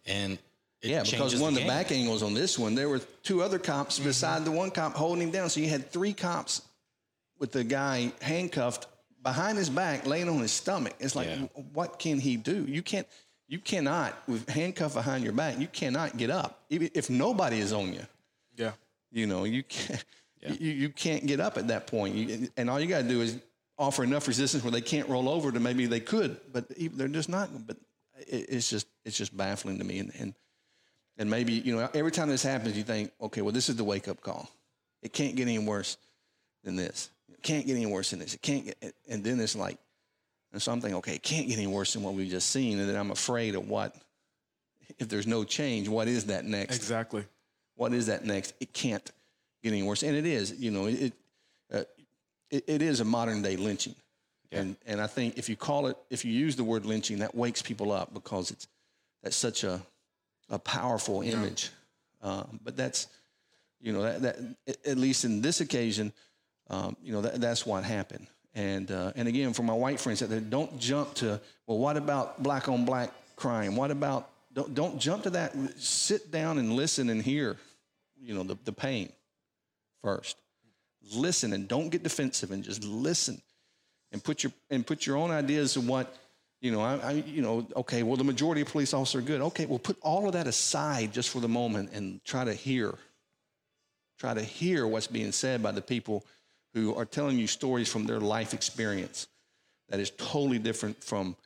[0.07, 0.39] And
[0.83, 1.69] it Yeah, because one of the game.
[1.69, 4.09] back angles on this one, there were two other cops mm-hmm.
[4.09, 5.49] beside the one cop holding him down.
[5.51, 6.63] So you had three cops
[7.39, 8.87] with the guy handcuffed
[9.23, 10.95] behind his back, laying on his stomach.
[11.01, 11.47] It's like, Yeah.
[11.73, 12.65] what can he do?
[12.69, 13.07] You can't,
[13.49, 15.59] you cannot with handcuffed behind your back.
[15.59, 18.07] You cannot get up, even if nobody is on you.
[18.57, 18.73] Yeah.
[19.11, 20.05] You know, you can't,
[20.43, 22.15] you, you can't get up at that point.
[22.15, 23.39] You, and all you got to do is
[23.79, 27.29] offer enough resistance where they can't roll over to maybe they could, but they're just
[27.29, 27.51] not.
[27.67, 27.77] But
[28.19, 29.99] it's just, it's just baffling to me.
[29.99, 30.35] And, and
[31.19, 33.85] and maybe, you know, every time this happens, you think, okay, well, this is the
[33.85, 34.51] wake up call.
[35.03, 35.97] It can't get any worse
[36.63, 37.11] than this.
[37.33, 38.35] It can't get any worse than this.
[38.35, 39.79] It can't get, and then it's like,
[40.53, 42.79] and so I'm thinking, okay, it can't get any worse than what we've just seen.
[42.79, 43.95] And then I'm afraid of what,
[44.99, 46.77] if there's no change, what is that next?
[46.77, 47.25] Exactly.
[47.77, 48.55] What is that next?
[48.61, 49.11] It can't
[49.63, 50.03] get any worse.
[50.03, 51.13] And it is, you know, it,
[52.51, 53.95] it, it is a modern day lynching.
[54.53, 57.35] And, and I think if you call it, if you use the word lynching, that
[57.35, 58.69] wakes people up because it's,
[59.23, 59.83] that's such a,
[60.49, 61.71] a powerful image.
[62.23, 63.09] Um, but that's,
[63.81, 64.37] you know, that, that
[64.67, 66.13] at- at least in this occasion,
[66.71, 68.27] um, you know, that, that's what happened.
[68.55, 71.99] And uh, and again, for my white friends out there, don't jump to, well, what
[71.99, 73.77] about black on black crime?
[73.77, 75.55] What about don't don't jump to that.
[75.77, 77.59] Sit down and listen and hear,
[78.19, 79.13] you know, the, the pain
[80.03, 80.39] first.
[81.15, 83.41] Listen and don't get defensive and just listen
[84.13, 86.17] and put your and put your own ideas of what
[86.61, 86.81] you know.
[86.81, 88.03] I, I you know okay.
[88.03, 89.41] Well, the majority of police officers are good.
[89.41, 92.95] Okay, well, put all of that aside just for the moment and try to hear.
[94.19, 96.25] Try to hear what's being said by the people
[96.73, 99.29] who are telling you stories from their life experience
[99.91, 101.37] that is totally different from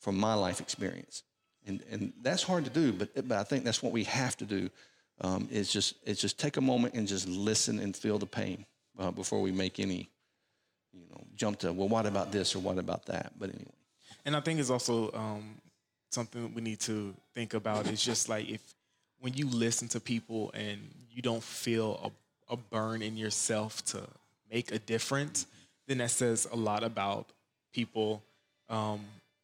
[0.00, 1.22] from my life experience.
[1.66, 4.44] And and that's hard to do, but but I think that's what we have to
[4.44, 4.70] do.
[5.20, 8.66] Um, is just is just take a moment and just listen and feel the pain
[8.98, 10.08] uh, before we make any
[10.92, 13.32] you know jump to well what about this or what about that.
[13.38, 13.72] But anyway.
[14.24, 15.54] And I think it's also um,
[16.10, 17.86] something we need to think about.
[17.86, 18.60] It's just like if
[19.20, 20.78] when you listen to people and
[21.10, 22.12] you don't feel
[22.50, 24.02] a, a burn in yourself to
[24.50, 25.46] make a difference,
[25.86, 27.26] then that says a lot about
[27.72, 28.22] people
[28.68, 29.00] um,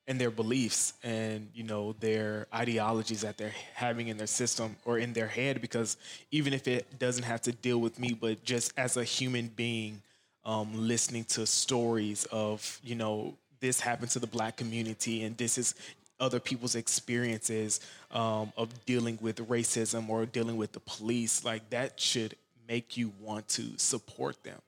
[0.07, 4.99] and their beliefs and you know their ideologies that they're having in their system or
[4.99, 5.97] in their head because
[6.31, 10.01] even if it doesn't have to deal with me but just as a human being
[10.45, 15.57] um, listening to stories of you know this happened to the black community and this
[15.57, 15.75] is
[16.21, 17.81] other people's experiences
[18.13, 22.37] um, of dealing with racism or dealing with the police like that should
[22.69, 24.61] make you want to support them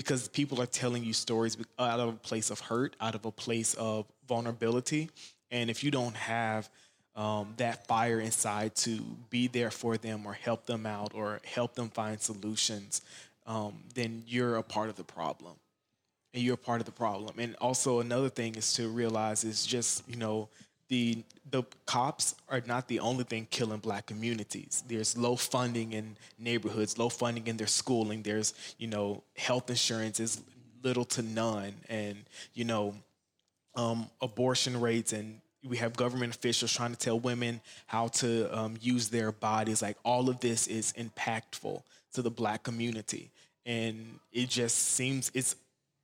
[0.00, 3.30] because people are telling you stories out of a place of hurt, out of a
[3.30, 5.10] place of vulnerability.
[5.50, 6.70] And if you don't have
[7.14, 8.98] um, that fire inside to
[9.28, 13.02] be there for them or help them out or help them find solutions,
[13.46, 15.52] um, then you're a part of the problem.
[16.32, 17.38] And you're a part of the problem.
[17.38, 20.48] And also another thing is to realize is just, you know,
[20.90, 24.84] the the cops are not the only thing killing black communities.
[24.86, 28.22] There's low funding in neighborhoods, low funding in their schooling.
[28.22, 30.42] There's, you know, health insurance is
[30.82, 31.74] little to none.
[31.88, 32.18] And,
[32.54, 32.94] you know,
[33.74, 38.76] um, abortion rates and we have government officials trying to tell women how to um,
[38.80, 39.82] use their bodies.
[39.82, 41.82] Like all of this is impactful
[42.14, 43.30] to the black community.
[43.66, 45.56] And it just seems it's,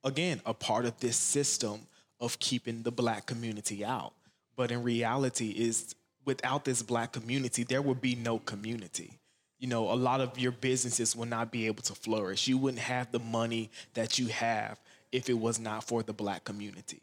[0.03, 1.81] again, a part of this system
[2.21, 4.13] of keeping the black community out
[4.57, 5.95] but in reality is
[6.25, 9.13] without this black community there would be no community.
[9.59, 12.49] You know a lot of your businesses will not be able to flourish.
[12.49, 14.79] You wouldn't have the money that you have
[15.13, 17.01] if it was not for the black community.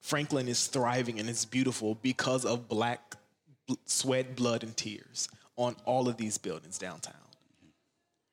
[0.00, 3.16] Franklin is thriving and it's beautiful because of black
[3.84, 7.14] sweat blood and tears on all of these buildings downtown.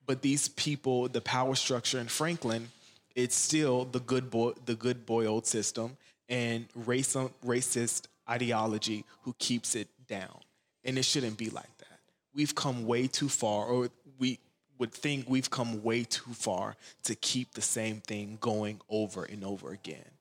[0.05, 2.69] But these people the power structure in franklin
[3.15, 5.97] it's still the good boy the good boy old system
[6.29, 10.39] and racist racist ideology who keeps it down.
[10.83, 11.99] And it shouldn't be like that.
[12.33, 14.39] We've come way too far, or we
[14.77, 19.43] would think we've come way too far to keep the same thing going over and
[19.43, 20.11] over again.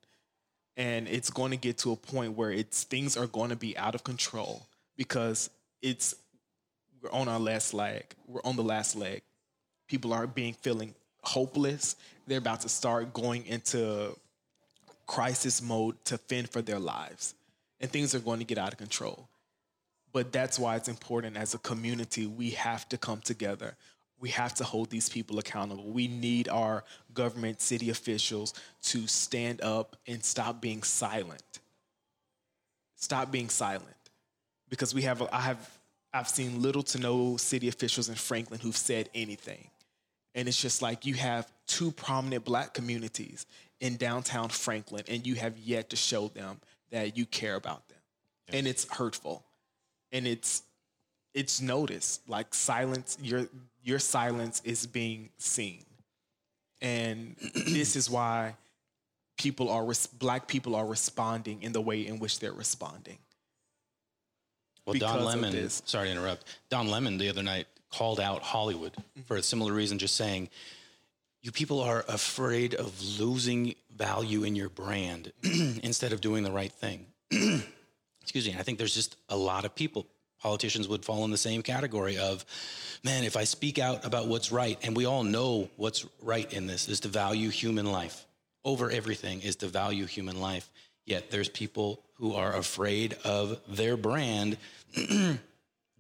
[0.77, 3.77] And it's going to get to a point where it's things are going to be
[3.77, 5.51] out of control because
[5.83, 6.15] it's
[7.03, 8.05] we're on our last leg.
[8.27, 9.23] We're on the last leg.
[9.87, 11.97] People are being feeling hopeless.
[12.27, 14.17] They're about to start going into
[15.07, 17.36] crisis mode to fend for their lives
[17.81, 19.29] and things are going to get out of control.
[20.13, 23.77] But that's why it's important as a community, we have to come together.
[24.19, 25.91] We have to hold these people accountable.
[25.91, 28.55] We need our government, city officials
[28.85, 31.61] to stand up and stop being silent.
[32.95, 33.85] Stop being silent.
[34.71, 35.79] Because we have, I have,
[36.15, 39.69] I've seen little to no city officials in Franklin who've said anything.
[40.35, 43.45] And it's just like you have two prominent black communities
[43.81, 46.59] in downtown Franklin, and you have yet to show them
[46.91, 47.99] that you care about them.
[48.49, 48.59] Yeah.
[48.59, 49.45] And it's hurtful.
[50.13, 50.63] And it's
[51.35, 52.29] it's noticed.
[52.29, 53.49] Like silence, your
[53.83, 55.85] your silence is being seen.
[56.81, 58.55] And this is why
[59.39, 59.87] people are
[60.19, 63.19] black people are responding in the way in which they're responding.
[64.87, 66.45] Well, Don Lemon, sorry to interrupt.
[66.71, 69.23] Don Lemon the other night called out Hollywood mm-hmm.
[69.23, 70.49] for a similar reason, just saying,
[71.47, 76.73] you people are afraid of losing value in your brand instead of doing the right
[76.73, 77.07] thing.
[78.21, 78.57] Excuse me.
[78.59, 80.09] I think there's just a lot of people.
[80.41, 82.45] Politicians would fall in the same category of,
[83.05, 86.67] man, if I speak out about what's right, and we all know what's right in
[86.67, 88.27] this is to value human life
[88.65, 90.69] over everything, is to value human life.
[91.05, 94.59] Yet there's people who are afraid of their brand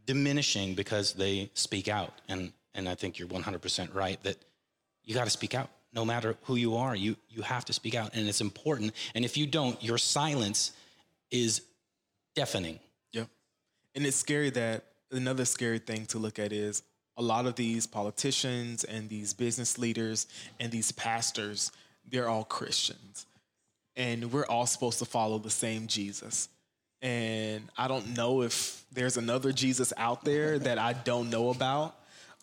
[0.06, 2.20] diminishing because they speak out.
[2.28, 4.38] And, and I think you're 100% right that
[5.06, 6.94] you got to speak out no matter who you are.
[6.94, 8.92] You you have to speak out, and it's important.
[9.14, 10.72] And if you don't, your silence
[11.30, 11.62] is
[12.34, 12.78] deafening.
[13.12, 13.28] Yep.
[13.94, 16.82] And it's scary that another scary thing to look at is
[17.16, 20.26] a lot of these politicians and these business leaders
[20.60, 21.72] and these pastors,
[22.10, 23.26] they're all Christians.
[23.96, 26.50] And we're all supposed to follow the same Jesus.
[27.00, 31.96] And I don't know if there's another Jesus out there that I don't know about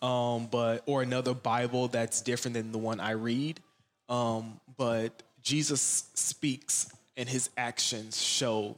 [0.04, 3.58] um, but or another Bible that's different than the one I read.
[4.10, 8.76] Um, but Jesus speaks and his actions show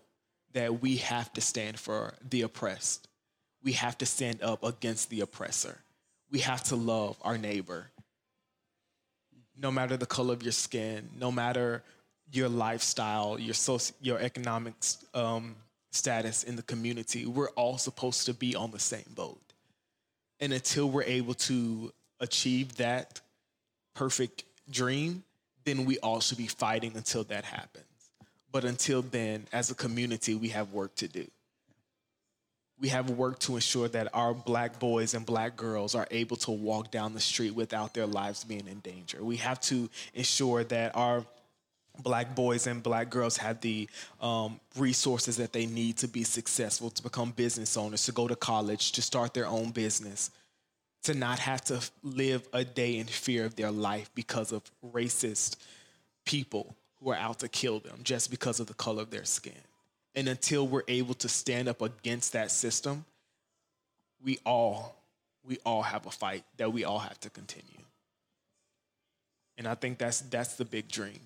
[0.52, 3.08] that we have to stand for the oppressed.
[3.64, 5.78] We have to stand up against the oppressor.
[6.30, 7.88] We have to love our neighbor.
[9.60, 11.82] No matter the color of your skin, no matter
[12.30, 14.74] your lifestyle, your soci- your economic
[15.12, 15.56] um,
[15.90, 19.40] status in the community, we're all supposed to be on the same boat.
[20.40, 23.20] And until we're able to achieve that
[23.94, 25.24] perfect dream,
[25.64, 27.84] then we all should be fighting until that happens.
[28.52, 31.26] But until then, as a community, we have work to do.
[32.78, 36.50] We have work to ensure that our black boys and black girls are able to
[36.50, 39.24] walk down the street without their lives being in danger.
[39.24, 41.24] We have to ensure that our
[42.02, 43.88] black boys and black girls have the
[44.20, 48.36] um, resources that they need to be successful, to become business owners, to go to
[48.36, 50.30] college, to start their own business,
[51.02, 55.56] to not have to live a day in fear of their life because of racist
[56.24, 59.52] people who are out to kill them just because of the color of their skin.
[60.14, 63.04] And until we're able to stand up against that system,
[64.24, 64.96] we all
[65.46, 67.84] we all have a fight that we all have to continue.
[69.56, 71.20] And I think that's that's the big dream.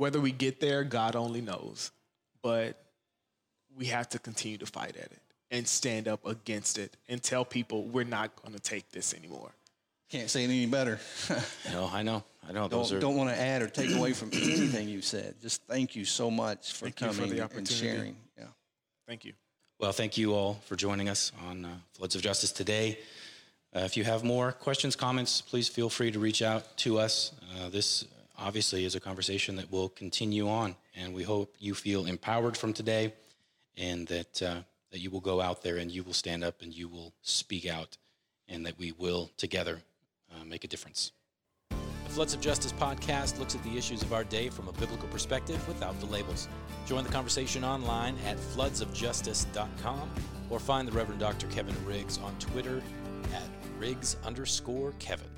[0.00, 1.90] Whether we get there, God only knows.
[2.40, 2.82] But
[3.76, 5.20] we have to continue to fight at it
[5.50, 9.50] and stand up against it and tell people we're not going to take this anymore.
[10.08, 10.98] Can't say it any better.
[11.70, 12.24] No, I know.
[12.48, 12.60] I know.
[12.60, 15.34] don't Those are don't want to add or take away from anything you said.
[15.42, 18.16] Just thank you so much for Thank you for coming the and sharing.
[18.38, 18.44] Yeah.
[19.06, 19.34] Thank you.
[19.78, 22.98] Well, thank you all for joining us on uh, Floods of Justice today.
[23.76, 27.32] Uh, if you have more questions, comments, please feel free to reach out to us.
[27.54, 28.06] Uh, this
[28.40, 32.72] obviously is a conversation that will continue on, and we hope you feel empowered from
[32.72, 33.12] today
[33.76, 34.56] and that, uh,
[34.90, 37.68] that you will go out there and you will stand up and you will speak
[37.68, 37.96] out,
[38.48, 39.80] and that we will together
[40.32, 41.12] uh, make a difference.
[41.70, 45.06] The Floods of Justice podcast looks at the issues of our day from a biblical
[45.08, 46.48] perspective without the labels.
[46.86, 50.10] Join the conversation online at floodsofjustice.com
[50.50, 51.46] or find the Reverend Dr.
[51.48, 52.82] Kevin Riggs on Twitter
[53.32, 55.28] at Riggs underscore Kevin.